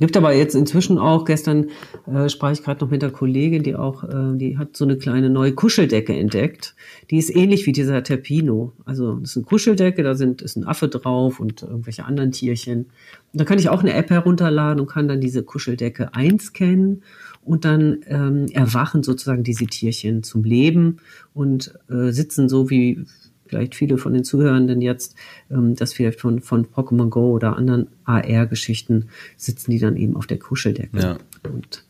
[0.00, 1.68] Gibt aber jetzt inzwischen auch, gestern
[2.10, 4.96] äh, sprach ich gerade noch mit der Kollegin, die auch, äh, die hat so eine
[4.96, 6.74] kleine neue Kuscheldecke entdeckt.
[7.10, 8.72] Die ist ähnlich wie dieser Terpino.
[8.86, 12.86] Also das ist eine Kuscheldecke, da sind, ist ein Affe drauf und irgendwelche anderen Tierchen.
[13.32, 17.02] Und da kann ich auch eine App herunterladen und kann dann diese Kuscheldecke einscannen
[17.44, 20.96] und dann ähm, erwachen sozusagen diese Tierchen zum Leben
[21.34, 23.04] und äh, sitzen so wie
[23.50, 25.16] vielleicht viele von den Zuhörenden jetzt,
[25.50, 30.26] ähm, das vielleicht von, von Pokémon Go oder anderen AR-Geschichten, sitzen die dann eben auf
[30.26, 30.98] der Kuscheldecke.
[30.98, 31.18] Ja.
[31.52, 31.84] Und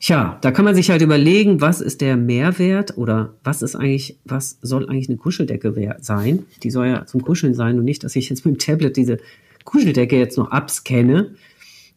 [0.00, 4.18] Tja, da kann man sich halt überlegen, was ist der Mehrwert oder was ist eigentlich,
[4.24, 6.44] was soll eigentlich eine Kuscheldecke sein?
[6.62, 9.18] Die soll ja zum Kuscheln sein und nicht, dass ich jetzt mit dem Tablet diese
[9.64, 11.32] Kuscheldecke jetzt noch abscanne.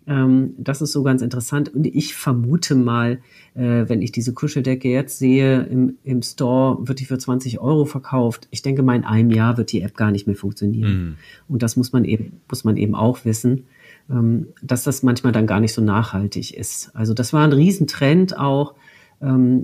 [0.08, 1.74] Ähm, das ist so ganz interessant.
[1.74, 3.20] Und ich vermute mal,
[3.54, 7.86] äh, wenn ich diese Kuscheldecke jetzt sehe, im, im Store wird die für 20 Euro
[7.86, 8.48] verkauft.
[8.52, 11.04] Ich denke mal, in einem Jahr wird die App gar nicht mehr funktionieren.
[11.04, 11.16] Mhm.
[11.48, 13.66] Und das muss man eben, muss man eben auch wissen,
[14.10, 16.92] ähm, dass das manchmal dann gar nicht so nachhaltig ist.
[16.96, 18.76] Also das war ein Riesentrend auch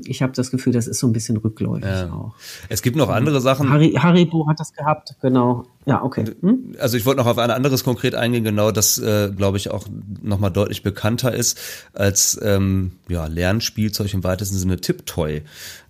[0.06, 2.12] ich habe das Gefühl, das ist so ein bisschen rückläufig ja.
[2.12, 2.36] auch.
[2.70, 3.70] Es gibt noch andere Sachen.
[3.72, 5.66] Harry, Haribo hat das gehabt, genau.
[5.88, 6.26] Ja, okay.
[6.42, 6.76] Hm?
[6.80, 9.88] Also ich wollte noch auf ein anderes konkret eingehen, genau, das äh, glaube ich auch
[10.22, 11.58] nochmal deutlich bekannter ist
[11.94, 15.42] als ähm, ja, Lernspielzeug im weitesten Sinne Tipptoy.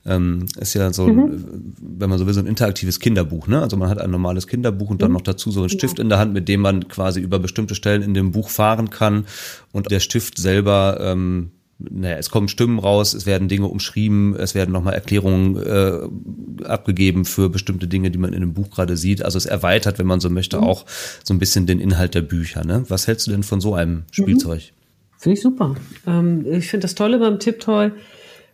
[0.05, 1.73] Ähm, ist ja so, mhm.
[1.81, 3.47] wenn man so will, so ein interaktives Kinderbuch.
[3.47, 3.61] Ne?
[3.61, 5.15] Also man hat ein normales Kinderbuch und dann mhm.
[5.15, 6.03] noch dazu so ein Stift ja.
[6.03, 9.25] in der Hand, mit dem man quasi über bestimmte Stellen in dem Buch fahren kann
[9.73, 14.55] und der Stift selber ähm, naja, es kommen Stimmen raus, es werden Dinge umschrieben, es
[14.55, 19.23] werden nochmal Erklärungen äh, abgegeben für bestimmte Dinge, die man in dem Buch gerade sieht.
[19.23, 20.63] Also es erweitert, wenn man so möchte, mhm.
[20.63, 20.85] auch
[21.23, 22.65] so ein bisschen den Inhalt der Bücher.
[22.65, 22.83] Ne?
[22.87, 24.03] Was hältst du denn von so einem.
[24.11, 24.61] Spielzeug?
[24.61, 25.19] Mhm.
[25.19, 25.75] Finde ich super.
[26.05, 27.91] Ähm, ich finde das Tolle beim Tiptoy.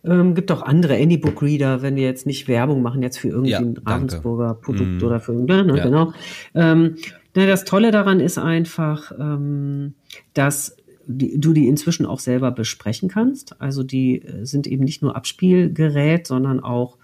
[0.04, 3.52] Ähm, gibt auch andere Anybook Reader, wenn wir jetzt nicht Werbung machen jetzt für irgendwie
[3.52, 5.04] ja, Ravensburger Produkt mm.
[5.04, 5.82] oder für ne, ja.
[5.82, 6.12] genau.
[6.54, 6.96] Ähm,
[7.32, 9.94] das Tolle daran ist einfach, ähm,
[10.34, 10.76] dass
[11.06, 13.60] die, du die inzwischen auch selber besprechen kannst.
[13.60, 16.98] Also die äh, sind eben nicht nur Abspielgerät, sondern auch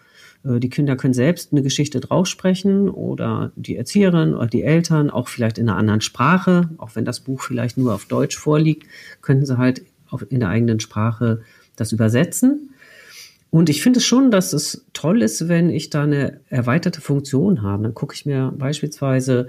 [0.44, 5.28] äh, die Kinder können selbst eine Geschichte draufsprechen oder die Erzieherin oder die Eltern, auch
[5.28, 8.86] vielleicht in einer anderen Sprache, auch wenn das Buch vielleicht nur auf Deutsch vorliegt,
[9.22, 9.82] könnten sie halt
[10.28, 11.42] in der eigenen Sprache
[11.76, 12.70] das übersetzen.
[13.50, 17.62] Und ich finde es schon, dass es toll ist, wenn ich da eine erweiterte Funktion
[17.62, 17.82] habe.
[17.82, 19.48] Dann gucke ich mir beispielsweise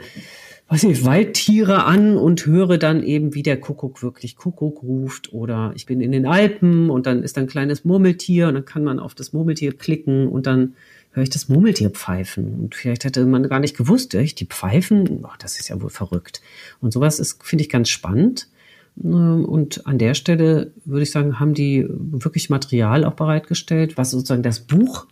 [0.71, 5.33] weiß nicht, Waldtiere an und höre dann eben, wie der Kuckuck wirklich Kuckuck ruft.
[5.33, 8.63] Oder ich bin in den Alpen und dann ist da ein kleines Murmeltier und dann
[8.63, 10.75] kann man auf das Murmeltier klicken und dann
[11.11, 12.55] höre ich das Murmeltier pfeifen.
[12.57, 15.89] Und vielleicht hätte man gar nicht gewusst, echt, die pfeifen, oh, das ist ja wohl
[15.89, 16.41] verrückt.
[16.79, 18.47] Und sowas ist, finde ich, ganz spannend.
[18.95, 24.43] Und an der Stelle würde ich sagen, haben die wirklich Material auch bereitgestellt, was sozusagen
[24.43, 25.07] das Buch,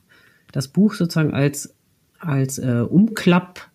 [0.54, 1.76] das Buch sozusagen als,
[2.18, 3.70] als äh, Umklapp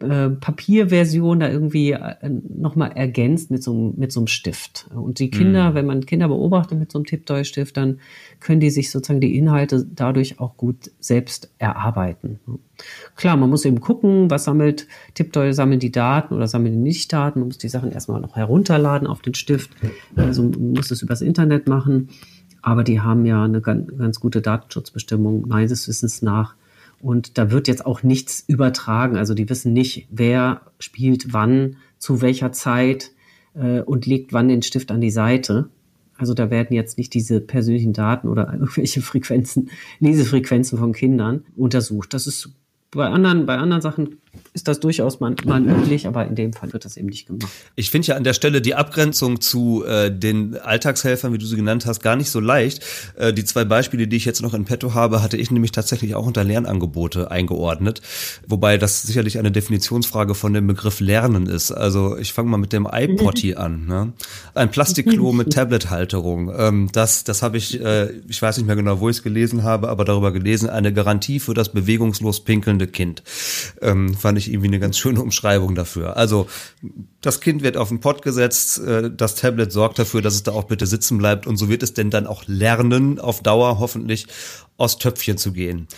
[0.00, 4.88] äh, Papierversion da irgendwie äh, nochmal ergänzt mit so, mit so einem Stift.
[4.94, 5.74] Und die Kinder, mhm.
[5.74, 7.98] wenn man Kinder beobachtet mit so einem Tipptoy-Stift, dann
[8.38, 12.38] können die sich sozusagen die Inhalte dadurch auch gut selbst erarbeiten.
[13.16, 17.40] Klar, man muss eben gucken, was sammelt Tipptoy, sammeln die Daten oder sammeln die Nicht-Daten.
[17.40, 19.72] Man muss die Sachen erstmal noch herunterladen auf den Stift.
[20.14, 22.10] Also man muss es übers Internet machen.
[22.62, 26.54] Aber die haben ja eine ganz, ganz gute Datenschutzbestimmung meines Wissens nach
[27.00, 29.16] und da wird jetzt auch nichts übertragen.
[29.16, 33.12] Also die wissen nicht, wer spielt wann, zu welcher Zeit
[33.54, 35.68] äh, und legt wann den Stift an die Seite.
[36.16, 39.70] Also da werden jetzt nicht diese persönlichen Daten oder irgendwelche Frequenzen,
[40.00, 42.12] Lesefrequenzen von Kindern untersucht.
[42.14, 42.50] Das ist
[42.90, 44.18] bei anderen, bei anderen Sachen
[44.52, 47.50] ist das durchaus mal, mal üblich, aber in dem Fall wird das eben nicht gemacht.
[47.76, 51.56] Ich finde ja an der Stelle die Abgrenzung zu äh, den Alltagshelfern, wie du sie
[51.56, 52.84] genannt hast, gar nicht so leicht.
[53.16, 56.14] Äh, die zwei Beispiele, die ich jetzt noch in petto habe, hatte ich nämlich tatsächlich
[56.14, 58.02] auch unter Lernangebote eingeordnet,
[58.46, 61.70] wobei das sicherlich eine Definitionsfrage von dem Begriff Lernen ist.
[61.70, 63.86] Also ich fange mal mit dem iPotty an.
[63.86, 64.12] Ne?
[64.54, 66.52] Ein Plastikklo mit Tablethalterung.
[66.56, 69.62] Ähm, das das habe ich, äh, ich weiß nicht mehr genau, wo ich es gelesen
[69.62, 73.22] habe, aber darüber gelesen, eine Garantie für das bewegungslos pinkelnde Kind.
[73.80, 76.16] Ähm, fand ich irgendwie eine ganz schöne Umschreibung dafür.
[76.16, 76.46] Also
[77.20, 80.52] das Kind wird auf den Pott gesetzt, äh, das Tablet sorgt dafür, dass es da
[80.52, 84.26] auch bitte sitzen bleibt und so wird es denn dann auch lernen, auf Dauer hoffentlich
[84.76, 85.88] aus Töpfchen zu gehen.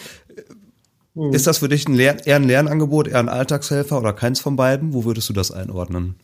[1.15, 1.33] Mhm.
[1.33, 4.57] Ist das für dich ein Lern eher ein Lernangebot, eher ein Alltagshelfer oder keins von
[4.57, 4.93] beiden?
[4.93, 6.15] Wo würdest du das einordnen?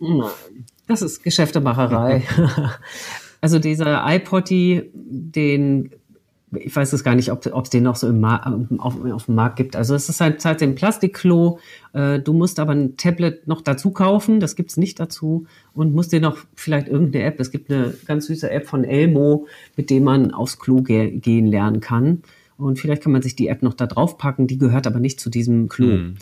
[0.86, 2.22] Das ist Geschäftemacherei.
[3.40, 5.90] also dieser iPotty, den
[6.53, 9.57] ich weiß es gar nicht, ob es den noch so im auf, auf, dem Markt
[9.57, 9.74] gibt.
[9.74, 11.59] Also es ist halt, halt ein Plastikklo.
[11.92, 15.47] Äh, du musst aber ein Tablet noch dazu kaufen, das gibt's nicht dazu.
[15.74, 19.47] Und musst dir noch vielleicht irgendeine App, es gibt eine ganz süße App von Elmo,
[19.76, 22.22] mit dem man aufs Klo ge gehen lernen kann.
[22.57, 25.20] Und vielleicht kann man sich die App noch da drauf packen, die gehört aber nicht
[25.20, 26.14] zu diesem Klo, mhm.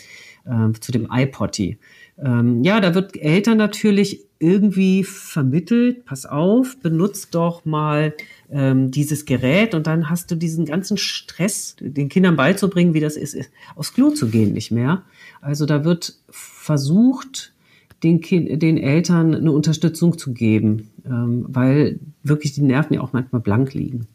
[0.47, 1.79] äh, zu dem iPotty.
[2.19, 8.15] Ähm, ja, da wird Eltern natürlich irgendwie vermittelt, pass auf, benutzt doch mal
[8.51, 13.17] ähm, dieses Gerät und dann hast du diesen ganzen Stress, den Kindern beizubringen, wie das
[13.17, 13.37] ist,
[13.75, 15.03] aufs Klo zu gehen, nicht mehr.
[15.41, 17.55] Also da wird versucht,
[18.03, 23.12] den, kind, den Eltern eine Unterstützung zu geben, ähm, weil wirklich die Nerven ja auch
[23.12, 24.07] manchmal blank liegen.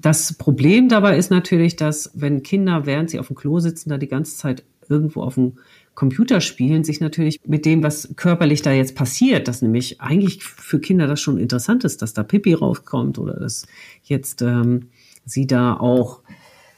[0.00, 3.98] Das Problem dabei ist natürlich, dass wenn Kinder, während sie auf dem Klo sitzen, da
[3.98, 5.54] die ganze Zeit irgendwo auf dem
[5.98, 11.08] Computerspielen sich natürlich mit dem, was körperlich da jetzt passiert, dass nämlich eigentlich für Kinder
[11.08, 13.66] das schon interessant ist, dass da Pipi rauskommt oder dass
[14.04, 14.90] jetzt ähm,
[15.24, 16.20] sie da auch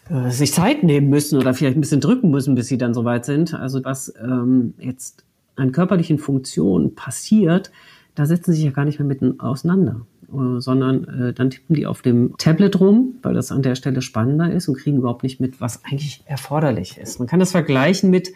[0.09, 3.27] äh, sich Zeit nehmen müssen oder vielleicht ein bisschen drücken müssen, bis sie dann soweit
[3.27, 3.53] sind.
[3.53, 5.23] Also was ähm, jetzt
[5.55, 7.71] an körperlichen Funktionen passiert,
[8.15, 11.77] da setzen sie sich ja gar nicht mehr mitten auseinander, äh, sondern äh, dann tippen
[11.77, 15.25] die auf dem Tablet rum, weil das an der Stelle spannender ist und kriegen überhaupt
[15.25, 17.19] nicht mit, was eigentlich erforderlich ist.
[17.19, 18.31] Man kann das vergleichen mit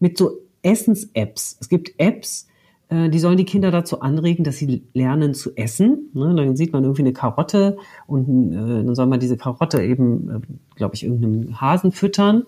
[0.00, 1.58] mit so Essens-Apps.
[1.60, 2.48] Es gibt Apps,
[2.88, 6.10] äh, die sollen die Kinder dazu anregen, dass sie lernen zu essen.
[6.14, 6.34] Ne?
[6.34, 7.76] Dann sieht man irgendwie eine Karotte
[8.06, 10.40] und äh, dann soll man diese Karotte eben, äh,
[10.76, 12.44] glaube ich, irgendeinem Hasen füttern.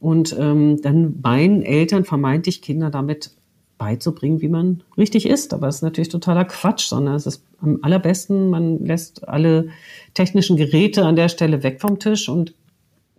[0.00, 3.32] Und ähm, dann meinen Eltern vermeintlich Kinder damit
[3.78, 5.54] beizubringen, wie man richtig isst.
[5.54, 9.68] Aber das ist natürlich totaler Quatsch, sondern es ist am allerbesten, man lässt alle
[10.14, 12.54] technischen Geräte an der Stelle weg vom Tisch und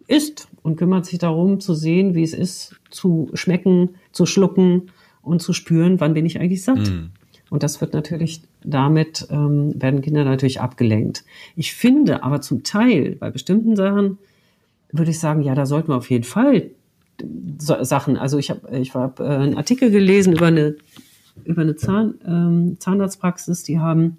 [0.10, 4.92] isst und kümmert sich darum zu sehen, wie es ist, zu schmecken, zu schlucken
[5.22, 6.90] und zu spüren, wann bin ich eigentlich satt.
[6.90, 7.12] Mm.
[7.50, 11.24] Und das wird natürlich damit, ähm, werden Kinder natürlich abgelenkt.
[11.56, 14.18] Ich finde aber zum Teil bei bestimmten Sachen,
[14.92, 16.72] würde ich sagen, ja, da sollten wir auf jeden Fall
[17.60, 20.76] so, Sachen, also ich habe ich hab, äh, einen Artikel gelesen über eine,
[21.44, 24.18] über eine Zahn, ähm, Zahnarztpraxis, die haben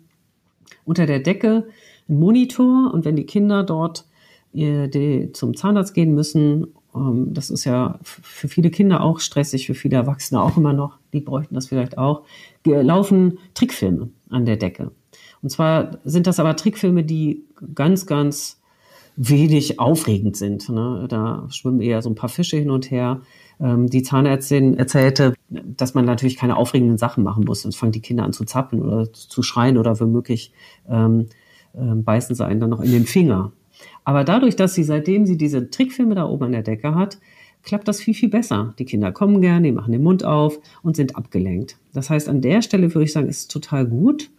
[0.84, 1.66] unter der Decke
[2.08, 4.04] einen Monitor und wenn die Kinder dort
[4.52, 6.68] die zum Zahnarzt gehen müssen.
[6.94, 10.98] Ähm, das ist ja für viele Kinder auch stressig, für viele Erwachsene auch immer noch.
[11.12, 12.22] Die bräuchten das vielleicht auch.
[12.64, 14.90] Laufen Trickfilme an der Decke.
[15.42, 17.44] Und zwar sind das aber Trickfilme, die
[17.74, 18.60] ganz, ganz
[19.16, 20.68] wenig aufregend sind.
[20.68, 21.06] Ne?
[21.08, 23.20] Da schwimmen eher so ein paar Fische hin und her.
[23.60, 27.62] Ähm, die Zahnärztin erzählte, dass man natürlich keine aufregenden Sachen machen muss.
[27.62, 30.52] Sonst fangen die Kinder an zu zappeln oder zu schreien oder womöglich
[30.88, 31.26] ähm,
[31.74, 33.52] äh, beißen sie einen dann noch in den Finger.
[34.04, 37.18] Aber dadurch, dass sie seitdem sie diese Trickfilme da oben an der Decke hat,
[37.62, 38.74] klappt das viel, viel besser.
[38.78, 41.76] Die Kinder kommen gern, die machen den Mund auf und sind abgelenkt.
[41.92, 44.30] Das heißt, an der Stelle würde ich sagen, ist es total gut.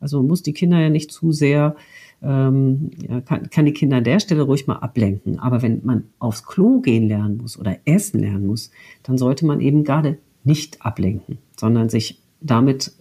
[0.00, 1.74] Also man muss die Kinder ja nicht zu sehr,
[2.22, 5.38] ähm, ja, kann, kann die Kinder an der Stelle ruhig mal ablenken.
[5.40, 8.70] Aber wenn man aufs Klo gehen lernen muss oder essen lernen muss,
[9.02, 12.92] dann sollte man eben gerade nicht ablenken, sondern sich damit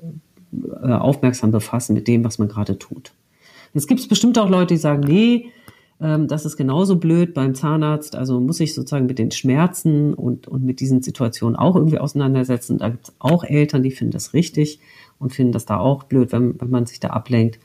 [0.82, 3.14] äh, aufmerksam befassen mit dem, was man gerade tut.
[3.74, 5.52] Jetzt gibt es bestimmt auch Leute, die sagen, nee,
[6.00, 8.16] das ist genauso blöd beim Zahnarzt.
[8.16, 12.78] Also muss ich sozusagen mit den Schmerzen und, und mit diesen Situationen auch irgendwie auseinandersetzen.
[12.78, 14.80] Da gibt es auch Eltern, die finden das richtig
[15.18, 17.60] und finden das da auch blöd, wenn, wenn man sich da ablenkt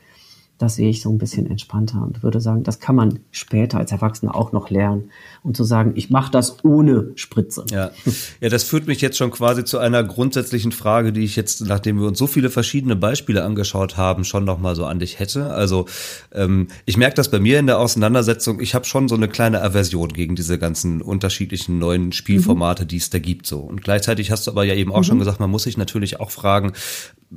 [0.63, 3.91] das sehe ich so ein bisschen entspannter und würde sagen, das kann man später als
[3.91, 5.09] Erwachsener auch noch lernen
[5.43, 7.65] und zu sagen, ich mache das ohne Spritze.
[7.69, 7.91] Ja.
[8.39, 11.99] ja, das führt mich jetzt schon quasi zu einer grundsätzlichen Frage, die ich jetzt, nachdem
[11.99, 15.47] wir uns so viele verschiedene Beispiele angeschaut haben, schon noch mal so an dich hätte.
[15.51, 15.85] Also
[16.31, 19.61] ähm, ich merke das bei mir in der Auseinandersetzung, ich habe schon so eine kleine
[19.61, 22.87] Aversion gegen diese ganzen unterschiedlichen neuen Spielformate, mhm.
[22.87, 23.47] die es da gibt.
[23.47, 25.03] So und gleichzeitig hast du aber ja eben auch mhm.
[25.03, 26.71] schon gesagt, man muss sich natürlich auch fragen,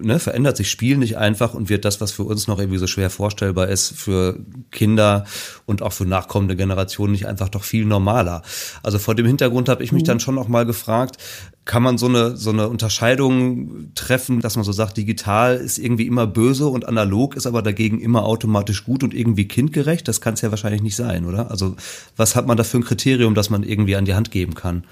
[0.01, 2.86] ne, verändert sich Spiel nicht einfach und wird das, was für uns noch irgendwie so
[2.86, 4.38] schwer vorstellbar ist, für
[4.70, 5.24] Kinder
[5.64, 8.42] und auch für nachkommende Generationen nicht einfach doch viel normaler.
[8.82, 10.07] Also vor dem Hintergrund habe ich mich mhm.
[10.07, 11.16] dann schon auch mal gefragt,
[11.64, 16.07] kann man so eine, so eine Unterscheidung treffen, dass man so sagt, digital ist irgendwie
[16.07, 20.07] immer böse und analog ist aber dagegen immer automatisch gut und irgendwie kindgerecht?
[20.07, 21.51] Das kann es ja wahrscheinlich nicht sein, oder?
[21.51, 21.74] Also
[22.16, 24.84] was hat man da für ein Kriterium, das man irgendwie an die Hand geben kann?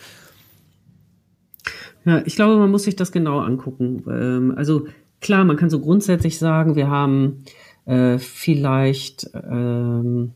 [2.05, 4.05] Ja, ich glaube, man muss sich das genau angucken.
[4.09, 4.87] Ähm, also
[5.21, 7.45] klar, man kann so grundsätzlich sagen, wir haben
[7.87, 10.33] äh, vielleicht, ähm,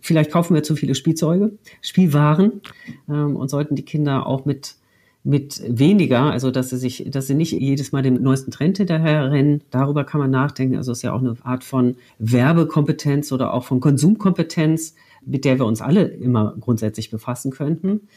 [0.00, 2.60] vielleicht kaufen wir zu viele Spielzeuge, Spielwaren
[3.08, 4.76] ähm, und sollten die Kinder auch mit
[5.22, 9.30] mit weniger, also dass sie sich, dass sie nicht jedes Mal dem neuesten Trend hinterher
[9.30, 9.62] rennen.
[9.70, 10.76] Darüber kann man nachdenken.
[10.76, 14.94] Also es ist ja auch eine Art von Werbekompetenz oder auch von Konsumkompetenz,
[15.24, 18.08] mit der wir uns alle immer grundsätzlich befassen könnten.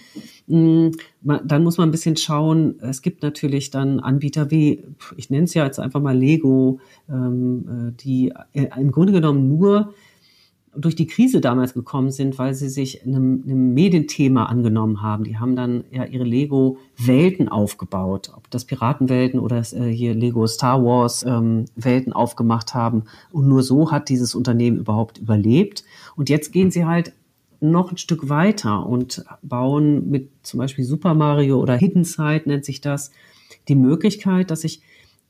[0.47, 0.89] Mm,
[1.21, 4.83] dann muss man ein bisschen schauen, es gibt natürlich dann Anbieter wie,
[5.17, 6.79] ich nenne es ja jetzt einfach mal Lego,
[7.09, 9.93] ähm, äh, die äh, im Grunde genommen nur
[10.75, 15.23] durch die Krise damals gekommen sind, weil sie sich einem, einem Medienthema angenommen haben.
[15.23, 20.83] Die haben dann ja ihre Lego-Welten aufgebaut, ob das Piratenwelten oder äh, hier Lego Star
[20.83, 23.03] Wars ähm, Welten aufgemacht haben.
[23.31, 25.83] Und nur so hat dieses Unternehmen überhaupt überlebt.
[26.15, 27.13] Und jetzt gehen sie halt
[27.59, 32.65] noch ein Stück weiter und bauen mit zum Beispiel Super Mario oder Hidden Side nennt
[32.65, 33.11] sich das,
[33.67, 34.81] die Möglichkeit, dass ich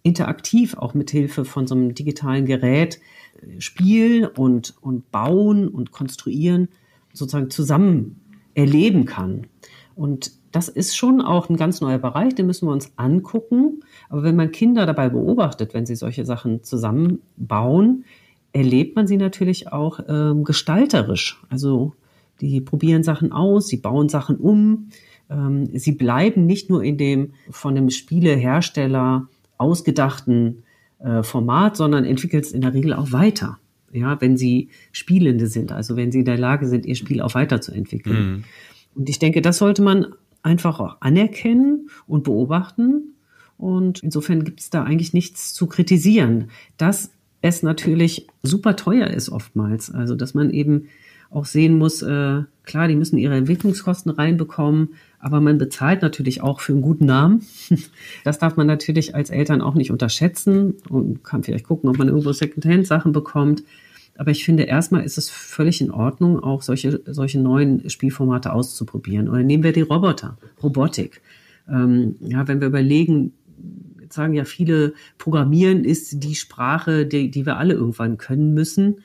[0.02, 3.00] interaktiv auch mit Hilfe von so einem digitalen Gerät
[3.42, 6.70] äh, spielen und, und bauen und konstruieren
[7.14, 8.20] sozusagen zusammen
[8.56, 9.48] erleben kann.
[9.96, 13.84] Und das ist schon auch ein ganz neuer Bereich, den müssen wir uns angucken.
[14.10, 18.06] Aber wenn man Kinder dabei beobachtet, wenn sie solche Sachen zusammenbauen,
[18.54, 21.42] erlebt man sie natürlich auch ähm, gestalterisch.
[21.50, 21.94] Also
[22.40, 24.90] die probieren Sachen aus, sie bauen Sachen um.
[25.30, 29.28] Ähm, sie bleiben nicht nur in dem von dem Spielehersteller
[29.58, 30.64] ausgedachten
[31.00, 33.60] äh, Format, sondern entwickelt es in der Regel auch weiter.
[33.92, 37.36] Ja, wenn sie Spielende sind, also wenn sie in der Lage sind, ihr Spiel auch
[37.36, 38.32] weiterzuentwickeln.
[38.32, 38.44] Mhm.
[38.96, 40.08] Und ich denke, das sollte man
[40.42, 43.16] einfach auch anerkennen und beobachten.
[43.58, 46.50] Und insofern gibt es da eigentlich nichts zu kritisieren.
[46.78, 47.12] Dass
[47.44, 49.92] es natürlich super teuer ist oftmals.
[49.92, 50.88] Also, dass man eben
[51.30, 56.62] auch sehen muss, äh, klar, die müssen ihre Entwicklungskosten reinbekommen, aber man bezahlt natürlich auch
[56.62, 57.46] für einen guten Namen.
[58.24, 62.08] Das darf man natürlich als Eltern auch nicht unterschätzen und kann vielleicht gucken, ob man
[62.08, 63.64] irgendwo Secondhand-Sachen bekommt.
[64.16, 69.28] Aber ich finde, erstmal ist es völlig in Ordnung, auch solche, solche neuen Spielformate auszuprobieren.
[69.28, 71.22] Oder nehmen wir die Roboter, Robotik.
[71.68, 73.34] Ähm, ja, wenn wir überlegen,
[74.14, 78.98] sagen ja viele, Programmieren ist die Sprache, die, die wir alle irgendwann können müssen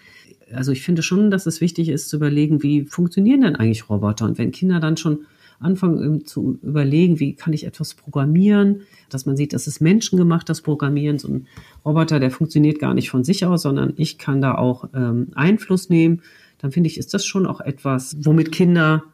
[0.53, 4.25] also ich finde schon, dass es wichtig ist zu überlegen, wie funktionieren denn eigentlich Roboter?
[4.25, 5.27] Und wenn Kinder dann schon
[5.61, 10.49] anfangen ähm, zu überlegen, wie kann ich etwas programmieren, dass man sieht, das ist menschengemacht,
[10.49, 11.19] das Programmieren.
[11.19, 11.47] So ein
[11.85, 15.89] Roboter, der funktioniert gar nicht von sich aus, sondern ich kann da auch ähm, Einfluss
[15.89, 16.23] nehmen.
[16.59, 19.05] Dann finde ich, ist das schon auch etwas, womit Kinder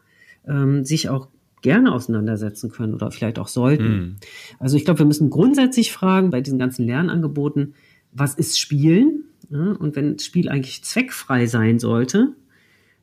[0.47, 1.27] ähm, sich auch
[1.65, 3.89] gerne auseinandersetzen können oder vielleicht auch sollten.
[3.89, 4.15] Mhm.
[4.59, 7.73] Also ich glaube, wir müssen grundsätzlich fragen bei diesen ganzen Lernangeboten,
[8.11, 9.23] was ist Spielen?
[9.49, 12.33] Ja, und wenn Spiel eigentlich zweckfrei sein sollte,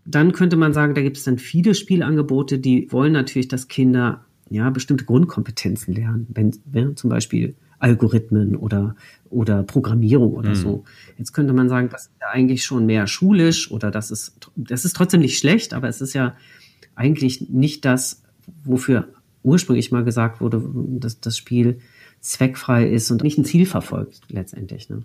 [0.04, 4.24] dann könnte man sagen, da gibt es dann viele Spielangebote, die wollen natürlich, dass Kinder
[4.48, 8.94] ja bestimmte Grundkompetenzen lernen, wenn ja, zum Beispiel Algorithmen oder
[9.28, 10.54] oder Programmierung oder mhm.
[10.54, 10.84] so.
[11.18, 14.84] Jetzt könnte man sagen, das ist ja eigentlich schon mehr schulisch oder das ist das
[14.84, 16.36] ist trotzdem nicht schlecht, aber es ist ja
[16.94, 18.22] eigentlich nicht das,
[18.64, 19.08] wofür
[19.42, 21.80] ursprünglich mal gesagt wurde, dass das Spiel
[22.20, 24.88] zweckfrei ist und nicht ein Ziel verfolgt letztendlich.
[24.88, 25.02] Ne?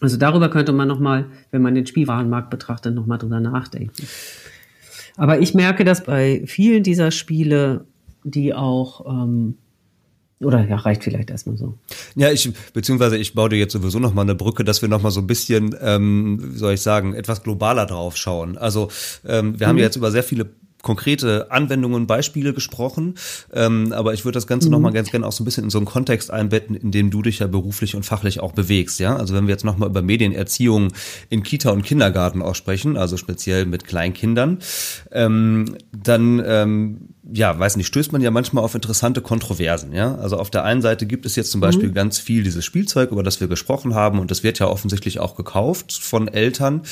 [0.00, 4.06] Also darüber könnte man nochmal, wenn man den Spielwarenmarkt betrachtet, nochmal drüber nachdenken.
[5.16, 7.86] Aber ich merke, dass bei vielen dieser Spiele,
[8.22, 9.56] die auch ähm,
[10.40, 11.76] oder ja, reicht vielleicht erstmal so.
[12.14, 15.20] Ja, ich, beziehungsweise ich baue dir jetzt sowieso nochmal eine Brücke, dass wir nochmal so
[15.20, 18.56] ein bisschen, ähm, wie soll ich sagen, etwas globaler drauf schauen.
[18.56, 18.88] Also
[19.26, 19.70] ähm, wir mhm.
[19.70, 20.48] haben ja jetzt über sehr viele
[20.82, 23.14] konkrete Anwendungen, Beispiele gesprochen.
[23.52, 24.72] Ähm, aber ich würde das Ganze mhm.
[24.72, 27.22] nochmal ganz gerne auch so ein bisschen in so einen Kontext einbetten, in dem du
[27.22, 29.00] dich ja beruflich und fachlich auch bewegst.
[29.00, 30.92] Ja, also wenn wir jetzt nochmal über Medienerziehung
[31.30, 34.58] in Kita und Kindergarten auch sprechen, also speziell mit Kleinkindern,
[35.12, 40.14] ähm, dann ähm, ja, weiß nicht, stößt man ja manchmal auf interessante Kontroversen, ja.
[40.14, 41.94] Also auf der einen Seite gibt es jetzt zum Beispiel mhm.
[41.94, 45.36] ganz viel dieses Spielzeug, über das wir gesprochen haben, und das wird ja offensichtlich auch
[45.36, 46.82] gekauft von Eltern.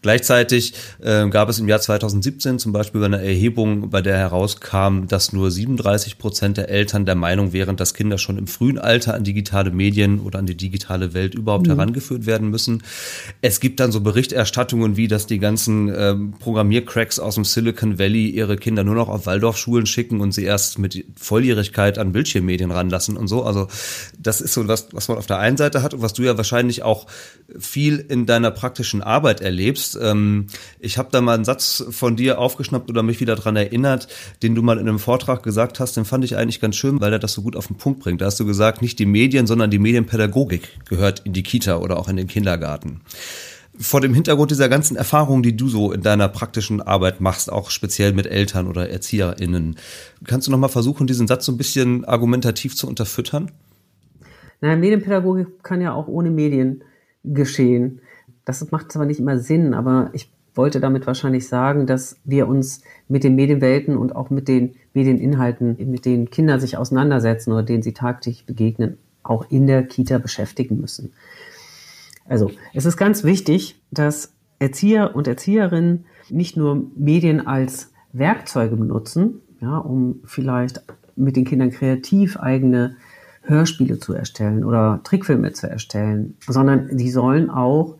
[0.00, 0.72] Gleichzeitig
[1.02, 5.50] äh, gab es im Jahr 2017 zum Beispiel eine Erhebung, bei der herauskam, dass nur
[5.50, 9.72] 37 Prozent der Eltern der Meinung wären, dass Kinder schon im frühen Alter an digitale
[9.72, 11.72] Medien oder an die digitale Welt überhaupt mhm.
[11.72, 12.82] herangeführt werden müssen.
[13.42, 18.30] Es gibt dann so Berichterstattungen wie, dass die ganzen ähm, Programmiercracks aus dem Silicon Valley
[18.30, 22.70] ihre Kinder nur noch auf Waldorfschulen Schulen schicken und sie erst mit Volljährigkeit an Bildschirmmedien
[22.70, 23.44] ranlassen und so.
[23.44, 23.68] Also
[24.18, 26.36] das ist so was, was man auf der einen Seite hat und was du ja
[26.36, 27.06] wahrscheinlich auch
[27.58, 29.98] viel in deiner praktischen Arbeit erlebst.
[30.00, 30.46] Ähm,
[30.80, 34.08] ich habe da mal einen Satz von dir aufgeschnappt oder mich wieder dran erinnert,
[34.42, 37.12] den du mal in einem Vortrag gesagt hast, den fand ich eigentlich ganz schön, weil
[37.12, 38.20] er das so gut auf den Punkt bringt.
[38.20, 41.98] Da hast du gesagt, nicht die Medien, sondern die Medienpädagogik gehört in die Kita oder
[41.98, 43.00] auch in den Kindergarten
[43.78, 47.70] vor dem Hintergrund dieser ganzen Erfahrungen, die du so in deiner praktischen Arbeit machst, auch
[47.70, 49.76] speziell mit Eltern oder ErzieherInnen,
[50.26, 53.50] kannst du noch mal versuchen, diesen Satz so ein bisschen argumentativ zu unterfüttern?
[54.60, 56.84] Naja, Medienpädagogik kann ja auch ohne Medien
[57.24, 58.00] geschehen.
[58.44, 62.82] Das macht zwar nicht immer Sinn, aber ich wollte damit wahrscheinlich sagen, dass wir uns
[63.08, 67.82] mit den Medienwelten und auch mit den Medieninhalten, mit denen Kinder sich auseinandersetzen oder denen
[67.82, 71.12] sie tagtäglich begegnen, auch in der Kita beschäftigen müssen.
[72.32, 79.42] Also es ist ganz wichtig, dass Erzieher und Erzieherinnen nicht nur Medien als Werkzeuge benutzen,
[79.60, 80.82] ja, um vielleicht
[81.14, 82.96] mit den Kindern kreativ eigene
[83.42, 87.98] Hörspiele zu erstellen oder Trickfilme zu erstellen, sondern die sollen auch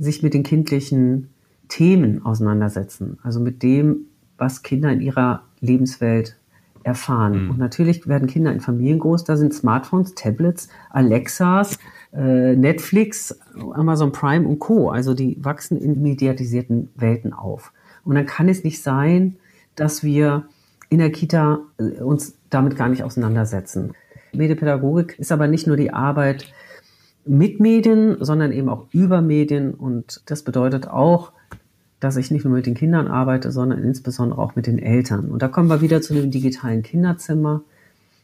[0.00, 1.28] sich mit den kindlichen
[1.68, 4.06] Themen auseinandersetzen, also mit dem,
[4.36, 6.36] was Kinder in ihrer Lebenswelt
[6.82, 7.44] erfahren.
[7.44, 7.50] Mhm.
[7.50, 11.78] Und natürlich werden Kinder in Familien groß, da sind Smartphones, Tablets, Alexas,
[12.12, 13.38] äh, Netflix,
[13.72, 14.90] Amazon Prime und Co.
[14.90, 17.72] Also die wachsen in mediatisierten Welten auf.
[18.04, 19.36] Und dann kann es nicht sein,
[19.76, 20.44] dass wir
[20.88, 23.92] in der Kita äh, uns damit gar nicht auseinandersetzen.
[24.32, 26.52] Medienpädagogik ist aber nicht nur die Arbeit
[27.24, 29.74] mit Medien, sondern eben auch über Medien.
[29.74, 31.32] Und das bedeutet auch,
[32.00, 35.30] dass ich nicht nur mit den Kindern arbeite, sondern insbesondere auch mit den Eltern.
[35.30, 37.62] Und da kommen wir wieder zu dem digitalen Kinderzimmer.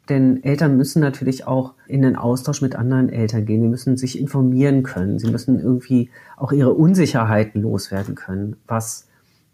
[0.09, 3.63] Denn Eltern müssen natürlich auch in den Austausch mit anderen Eltern gehen.
[3.63, 5.19] Sie müssen sich informieren können.
[5.19, 9.09] Sie müssen irgendwie auch ihre Unsicherheiten loswerden können, was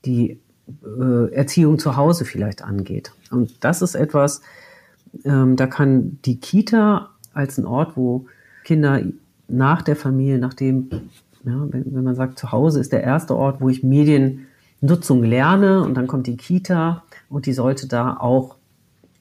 [0.05, 0.41] die
[0.85, 3.13] äh, Erziehung zu Hause vielleicht angeht.
[3.31, 4.43] Und das ist etwas,
[5.25, 8.27] ähm, da kann die Kita als ein Ort, wo
[8.65, 9.03] Kinder
[9.49, 10.89] nach der Familie, nachdem,
[11.45, 15.83] ja, wenn, wenn man sagt, zu Hause ist der erste Ort, wo ich Mediennutzung lerne
[15.83, 18.57] und dann kommt die Kita und die sollte da auch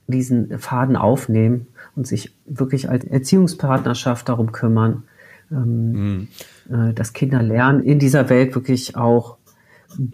[0.07, 5.03] diesen Faden aufnehmen und sich wirklich als Erziehungspartnerschaft darum kümmern,
[5.51, 6.27] ähm,
[6.67, 6.95] mhm.
[6.95, 9.37] dass Kinder lernen, in dieser Welt wirklich auch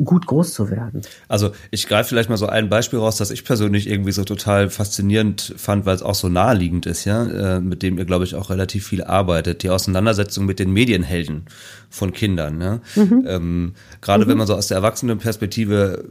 [0.03, 1.01] gut groß zu werden.
[1.27, 4.69] Also ich greife vielleicht mal so ein Beispiel raus, das ich persönlich irgendwie so total
[4.69, 8.35] faszinierend fand, weil es auch so naheliegend ist, ja, äh, mit dem ihr, glaube ich,
[8.35, 11.45] auch relativ viel arbeitet, die Auseinandersetzung mit den Medienhelden
[11.89, 12.61] von Kindern.
[12.61, 12.79] Ja?
[12.95, 13.25] Mhm.
[13.27, 14.29] Ähm, Gerade mhm.
[14.29, 16.05] wenn man so aus der Erwachsenenperspektive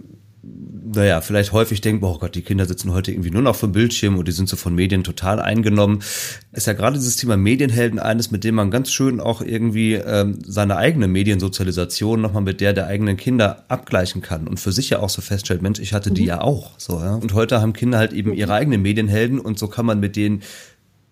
[0.94, 4.16] naja, vielleicht häufig denkt, oh Gott, die Kinder sitzen heute irgendwie nur noch vom Bildschirm
[4.16, 6.00] und die sind so von Medien total eingenommen.
[6.52, 10.38] Ist ja gerade dieses Thema Medienhelden eines, mit dem man ganz schön auch irgendwie ähm,
[10.46, 15.00] seine eigene Mediensozialisation nochmal mit der der eigenen Kinder abgleichen kann und für sich ja
[15.00, 16.28] auch so feststellt, Mensch, ich hatte die mhm.
[16.28, 16.72] ja auch.
[16.78, 17.16] So, ja.
[17.16, 20.42] Und heute haben Kinder halt eben ihre eigenen Medienhelden und so kann man mit denen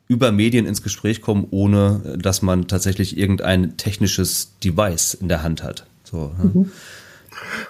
[0.07, 5.62] über Medien ins Gespräch kommen, ohne dass man tatsächlich irgendein technisches Device in der Hand
[5.62, 5.87] hat.
[6.05, 6.45] So, ja.
[6.45, 6.70] mhm.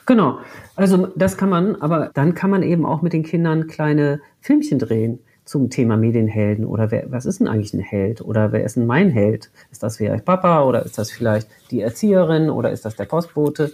[0.06, 0.38] Genau.
[0.76, 4.78] Also das kann man, aber dann kann man eben auch mit den Kindern kleine Filmchen
[4.78, 8.76] drehen zum Thema Medienhelden oder wer, was ist denn eigentlich ein Held oder wer ist
[8.76, 9.50] denn mein Held?
[9.70, 13.72] Ist das vielleicht Papa oder ist das vielleicht die Erzieherin oder ist das der Postbote?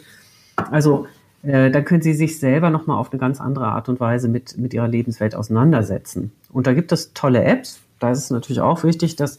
[0.57, 1.07] Also
[1.43, 4.59] äh, da können Sie sich selber nochmal auf eine ganz andere Art und Weise mit,
[4.59, 6.33] mit Ihrer Lebenswelt auseinandersetzen.
[6.53, 7.81] Und da gibt es tolle Apps.
[7.99, 9.39] Da ist es natürlich auch wichtig, dass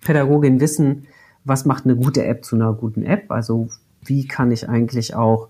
[0.00, 1.06] Pädagoginnen wissen,
[1.44, 3.30] was macht eine gute App zu einer guten App.
[3.30, 3.68] Also
[4.02, 5.48] wie kann ich eigentlich auch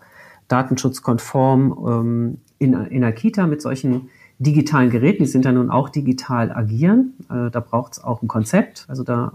[0.49, 5.89] datenschutzkonform ähm, in, in der Kita mit solchen digitalen Geräten, die sind ja nun auch
[5.89, 7.15] digital agieren.
[7.31, 8.85] Äh, da braucht es auch ein Konzept.
[8.89, 9.33] Also da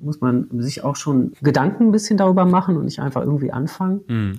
[0.00, 4.00] muss man sich auch schon Gedanken ein bisschen darüber machen und nicht einfach irgendwie anfangen.
[4.08, 4.32] Mhm.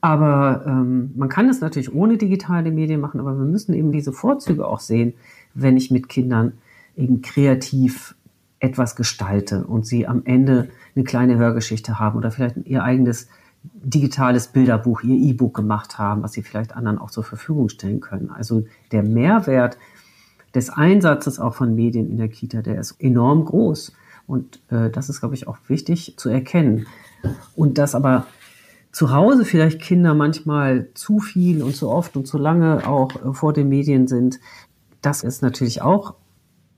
[0.00, 4.12] Aber ähm, man kann es natürlich ohne digitale Medien machen, aber wir müssen eben diese
[4.12, 5.12] Vorzüge auch sehen,
[5.54, 6.54] wenn ich mit Kindern
[6.96, 8.14] eben kreativ
[8.60, 13.28] etwas gestalte und sie am Ende eine kleine Hörgeschichte haben oder vielleicht ihr eigenes
[13.62, 18.30] digitales Bilderbuch, ihr E-Book gemacht haben, was sie vielleicht anderen auch zur Verfügung stellen können.
[18.30, 19.76] Also der Mehrwert
[20.54, 23.92] des Einsatzes auch von Medien in der Kita, der ist enorm groß.
[24.26, 26.86] Und äh, das ist, glaube ich, auch wichtig zu erkennen.
[27.54, 28.26] Und dass aber
[28.92, 33.32] zu Hause vielleicht Kinder manchmal zu viel und zu oft und zu lange auch äh,
[33.32, 34.40] vor den Medien sind,
[35.02, 36.14] das ist natürlich auch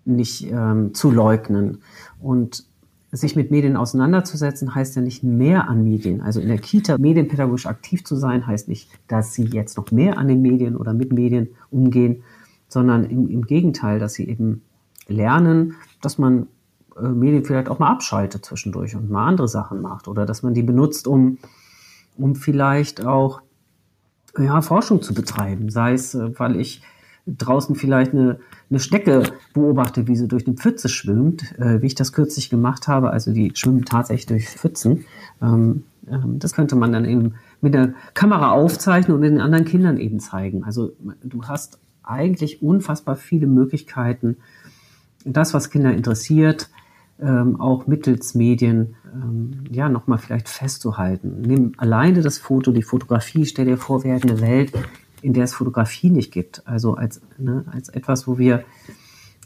[0.05, 1.83] nicht ähm, zu leugnen.
[2.21, 2.65] Und
[3.13, 6.23] sich mit Medien auseinanderzusetzen, heißt ja nicht mehr an Medien.
[6.23, 10.17] Also in der Kita medienpädagogisch aktiv zu sein, heißt nicht, dass sie jetzt noch mehr
[10.17, 12.23] an den Medien oder mit Medien umgehen,
[12.69, 14.63] sondern im, im Gegenteil, dass sie eben
[15.09, 16.47] lernen, dass man
[16.97, 20.55] äh, Medien vielleicht auch mal abschaltet zwischendurch und mal andere Sachen macht oder dass man
[20.55, 21.37] die benutzt, um,
[22.17, 23.43] um vielleicht auch
[24.39, 26.83] ja, Forschung zu betreiben, sei es, äh, weil ich
[27.27, 29.23] draußen vielleicht eine, eine Schnecke
[29.55, 33.11] beobachte, wie sie durch eine Pfütze schwimmt, äh, wie ich das kürzlich gemacht habe.
[33.11, 35.05] Also die schwimmen tatsächlich durch Pfützen.
[35.41, 39.99] Ähm, ähm, das könnte man dann eben mit der Kamera aufzeichnen und den anderen Kindern
[39.99, 40.65] eben zeigen.
[40.65, 40.93] Also
[41.23, 44.37] du hast eigentlich unfassbar viele Möglichkeiten,
[45.25, 46.69] das, was Kinder interessiert,
[47.21, 51.43] ähm, auch mittels Medien ähm, ja nochmal vielleicht festzuhalten.
[51.43, 54.73] Nimm alleine das Foto, die Fotografie, stell dir vor, wir hätten eine Welt,
[55.23, 56.67] in der es Fotografie nicht gibt.
[56.67, 58.65] Also als, ne, als etwas, wo wir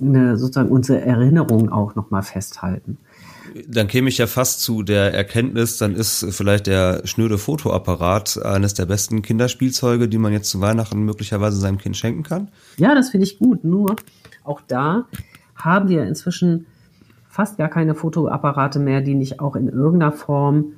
[0.00, 2.98] eine, sozusagen unsere Erinnerungen auch nochmal festhalten.
[3.68, 8.74] Dann käme ich ja fast zu der Erkenntnis, dann ist vielleicht der schnöde Fotoapparat eines
[8.74, 12.48] der besten Kinderspielzeuge, die man jetzt zu Weihnachten möglicherweise seinem Kind schenken kann.
[12.76, 13.64] Ja, das finde ich gut.
[13.64, 13.96] Nur
[14.44, 15.06] auch da
[15.54, 16.66] haben wir inzwischen
[17.28, 20.72] fast gar keine Fotoapparate mehr, die nicht auch in irgendeiner Form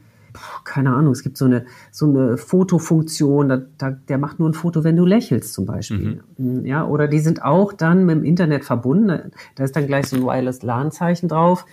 [0.64, 4.54] keine Ahnung, es gibt so eine, so eine Fotofunktion, da, da, der macht nur ein
[4.54, 6.22] Foto, wenn du lächelst zum Beispiel.
[6.36, 6.64] Mhm.
[6.64, 9.32] Ja, oder die sind auch dann mit dem Internet verbunden.
[9.54, 11.64] Da ist dann gleich so ein Wireless LAN-Zeichen drauf,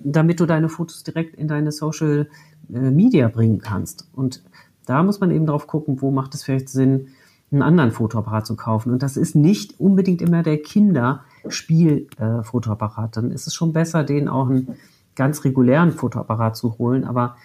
[0.00, 2.28] damit du deine Fotos direkt in deine Social
[2.72, 4.08] äh, Media bringen kannst.
[4.12, 4.42] Und
[4.86, 7.08] da muss man eben drauf gucken, wo macht es vielleicht Sinn,
[7.50, 8.92] einen anderen Fotoapparat zu kaufen.
[8.92, 13.16] Und das ist nicht unbedingt immer der Kinderspiel-Fotoapparat.
[13.16, 14.76] Äh, dann ist es schon besser, den auch einen
[15.14, 17.04] ganz regulären Fotoapparat zu holen.
[17.04, 17.36] Aber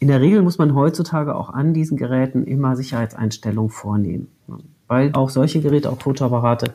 [0.00, 4.28] in der Regel muss man heutzutage auch an diesen Geräten immer Sicherheitseinstellungen vornehmen,
[4.86, 6.72] weil auch solche Geräte, auch Fotoapparate,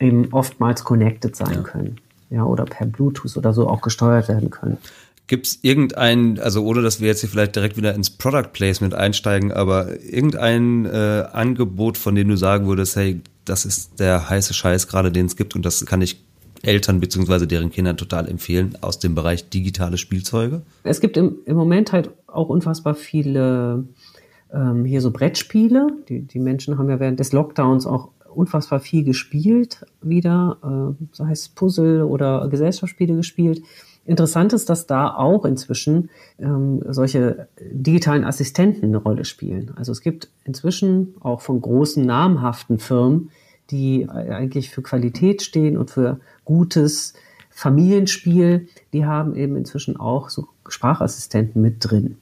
[0.00, 1.62] eben oftmals connected sein ja.
[1.62, 1.96] können.
[2.30, 4.78] ja, oder per Bluetooth oder so auch gesteuert werden können.
[5.26, 8.94] Gibt es irgendein, also ohne dass wir jetzt hier vielleicht direkt wieder ins Product Placement
[8.94, 14.54] einsteigen, aber irgendein äh, Angebot, von dem du sagen würdest, hey, das ist der heiße
[14.54, 16.24] Scheiß gerade, den es gibt und das kann ich
[16.62, 20.62] Eltern beziehungsweise deren Kindern total empfehlen aus dem Bereich digitale Spielzeuge?
[20.82, 23.84] Es gibt im, im Moment halt auch unfassbar viele
[24.52, 25.88] ähm, hier so Brettspiele.
[26.08, 31.32] Die, die Menschen haben ja während des Lockdowns auch unfassbar viel gespielt wieder, äh, sei
[31.32, 33.62] es Puzzle oder Gesellschaftsspiele gespielt.
[34.04, 39.72] Interessant ist, dass da auch inzwischen ähm, solche digitalen Assistenten eine Rolle spielen.
[39.76, 43.30] Also es gibt inzwischen auch von großen namhaften Firmen,
[43.70, 47.12] die eigentlich für Qualität stehen und für gutes
[47.50, 52.16] Familienspiel, die haben eben inzwischen auch so Sprachassistenten mit drin.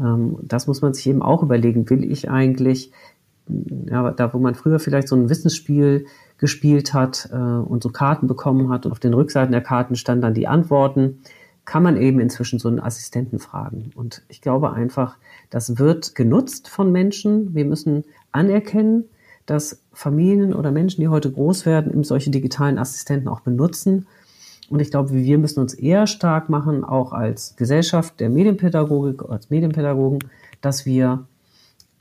[0.00, 1.88] Ähm, das muss man sich eben auch überlegen.
[1.88, 2.90] Will ich eigentlich,
[3.48, 6.06] ja, da wo man früher vielleicht so ein Wissensspiel
[6.38, 10.22] gespielt hat äh, und so Karten bekommen hat und auf den Rückseiten der Karten standen
[10.22, 11.20] dann die Antworten,
[11.64, 13.92] kann man eben inzwischen so einen Assistenten fragen.
[13.94, 15.18] Und ich glaube einfach,
[15.50, 17.54] das wird genutzt von Menschen.
[17.54, 18.02] Wir müssen
[18.32, 19.04] anerkennen,
[19.46, 24.06] dass Familien oder Menschen, die heute groß werden, eben solche digitalen Assistenten auch benutzen.
[24.70, 29.50] Und ich glaube, wir müssen uns eher stark machen, auch als Gesellschaft der Medienpädagogik, als
[29.50, 30.20] Medienpädagogen,
[30.60, 31.26] dass wir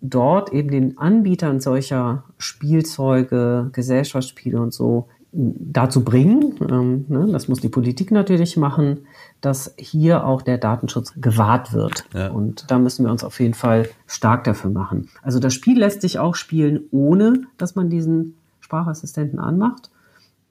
[0.01, 7.61] dort eben den Anbietern solcher Spielzeuge, Gesellschaftsspiele und so dazu bringen, ähm, ne, das muss
[7.61, 9.01] die Politik natürlich machen,
[9.41, 12.05] dass hier auch der Datenschutz gewahrt wird.
[12.13, 12.29] Ja.
[12.29, 15.09] Und da müssen wir uns auf jeden Fall stark dafür machen.
[15.23, 19.89] Also das Spiel lässt sich auch spielen, ohne dass man diesen Sprachassistenten anmacht.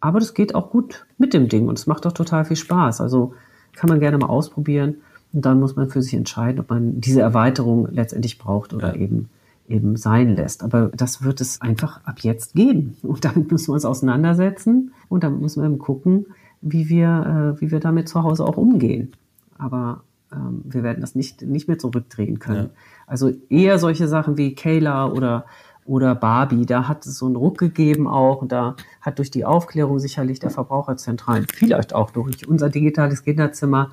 [0.00, 3.00] Aber das geht auch gut mit dem Ding und es macht auch total viel Spaß.
[3.00, 3.34] Also
[3.74, 4.96] kann man gerne mal ausprobieren
[5.32, 9.00] und dann muss man für sich entscheiden, ob man diese Erweiterung letztendlich braucht oder ja.
[9.00, 9.28] eben
[9.70, 10.62] eben sein lässt.
[10.62, 12.96] Aber das wird es einfach ab jetzt geben.
[13.02, 16.26] Und damit müssen wir uns auseinandersetzen und damit müssen wir eben gucken,
[16.60, 19.12] wie wir, äh, wie wir damit zu Hause auch umgehen.
[19.58, 20.02] Aber
[20.32, 22.66] ähm, wir werden das nicht, nicht mehr zurückdrehen können.
[22.66, 22.70] Ja.
[23.06, 25.44] Also eher solche Sachen wie Kayla oder
[25.90, 28.42] oder Barbie, da hat es so einen Ruck gegeben auch.
[28.42, 33.90] Und da hat durch die Aufklärung sicherlich der Verbraucherzentralen, vielleicht auch durch unser digitales Kinderzimmer,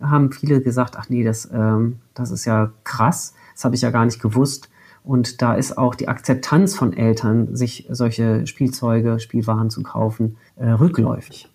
[0.00, 3.90] haben viele gesagt, ach nee, das, ähm, das ist ja krass, das habe ich ja
[3.90, 4.70] gar nicht gewusst.
[5.02, 10.70] Und da ist auch die Akzeptanz von Eltern, sich solche Spielzeuge, Spielwaren zu kaufen, äh,
[10.70, 11.50] rückläufig.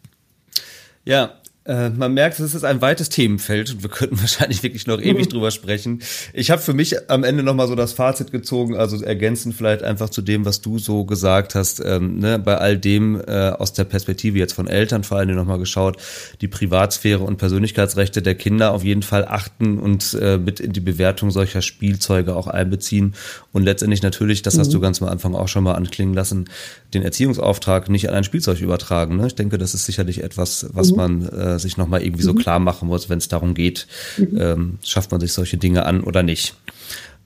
[1.06, 1.40] Ja,
[1.70, 5.28] äh, man merkt, es ist ein weites Themenfeld und wir könnten wahrscheinlich wirklich noch ewig
[5.28, 5.30] mhm.
[5.30, 6.02] drüber sprechen.
[6.34, 10.10] Ich habe für mich am Ende nochmal so das Fazit gezogen, also ergänzend vielleicht einfach
[10.10, 13.84] zu dem, was du so gesagt hast, ähm, ne, bei all dem äh, aus der
[13.84, 15.98] Perspektive jetzt von Eltern vor allem nochmal geschaut,
[16.42, 20.80] die Privatsphäre und Persönlichkeitsrechte der Kinder auf jeden Fall achten und äh, mit in die
[20.80, 23.14] Bewertung solcher Spielzeuge auch einbeziehen
[23.52, 24.60] und letztendlich natürlich, das mhm.
[24.62, 26.46] hast du ganz am Anfang auch schon mal anklingen lassen,
[26.94, 29.18] den Erziehungsauftrag nicht an ein Spielzeug übertragen.
[29.18, 29.28] Ne?
[29.28, 30.98] Ich denke, das ist sicherlich etwas, was mhm.
[30.98, 32.38] man äh, sich nochmal irgendwie so mhm.
[32.40, 33.88] klar machen muss, wenn es darum geht,
[34.18, 34.38] mhm.
[34.40, 36.56] ähm, schafft man sich solche Dinge an oder nicht.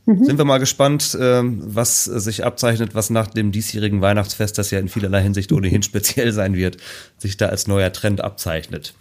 [0.05, 0.25] Mhm.
[0.25, 4.79] Sind wir mal gespannt, ähm, was sich abzeichnet, was nach dem diesjährigen Weihnachtsfest, das ja
[4.79, 6.77] in vielerlei Hinsicht ohnehin speziell sein wird,
[7.17, 8.93] sich da als neuer Trend abzeichnet.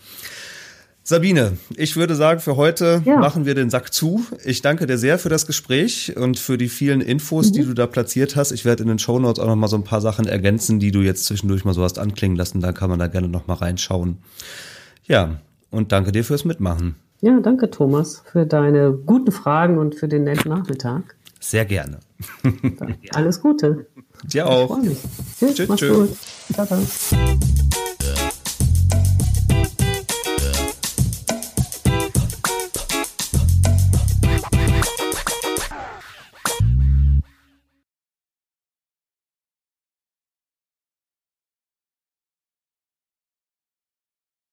[1.05, 3.17] Sabine, ich würde sagen, für heute ja.
[3.17, 4.25] machen wir den Sack zu.
[4.45, 7.53] Ich danke dir sehr für das Gespräch und für die vielen Infos, mhm.
[7.55, 8.53] die du da platziert hast.
[8.53, 10.93] Ich werde in den Show Notes auch noch mal so ein paar Sachen ergänzen, die
[10.93, 12.61] du jetzt zwischendurch mal so hast anklingen lassen.
[12.61, 14.19] Da kann man da gerne noch mal reinschauen.
[15.05, 15.41] Ja,
[15.71, 16.95] und danke dir fürs Mitmachen.
[17.21, 21.17] Ja, danke Thomas für deine guten Fragen und für den netten Nachmittag.
[21.41, 21.99] Sehr gerne.
[23.13, 23.87] Alles Gute.
[24.25, 24.63] Dir auch.
[24.63, 24.99] Ich freue mich.
[25.39, 25.69] Tschüss, tschüss.
[25.69, 25.97] Mach's tschüss.
[25.97, 26.17] gut.
[26.53, 27.92] Ciao, ciao.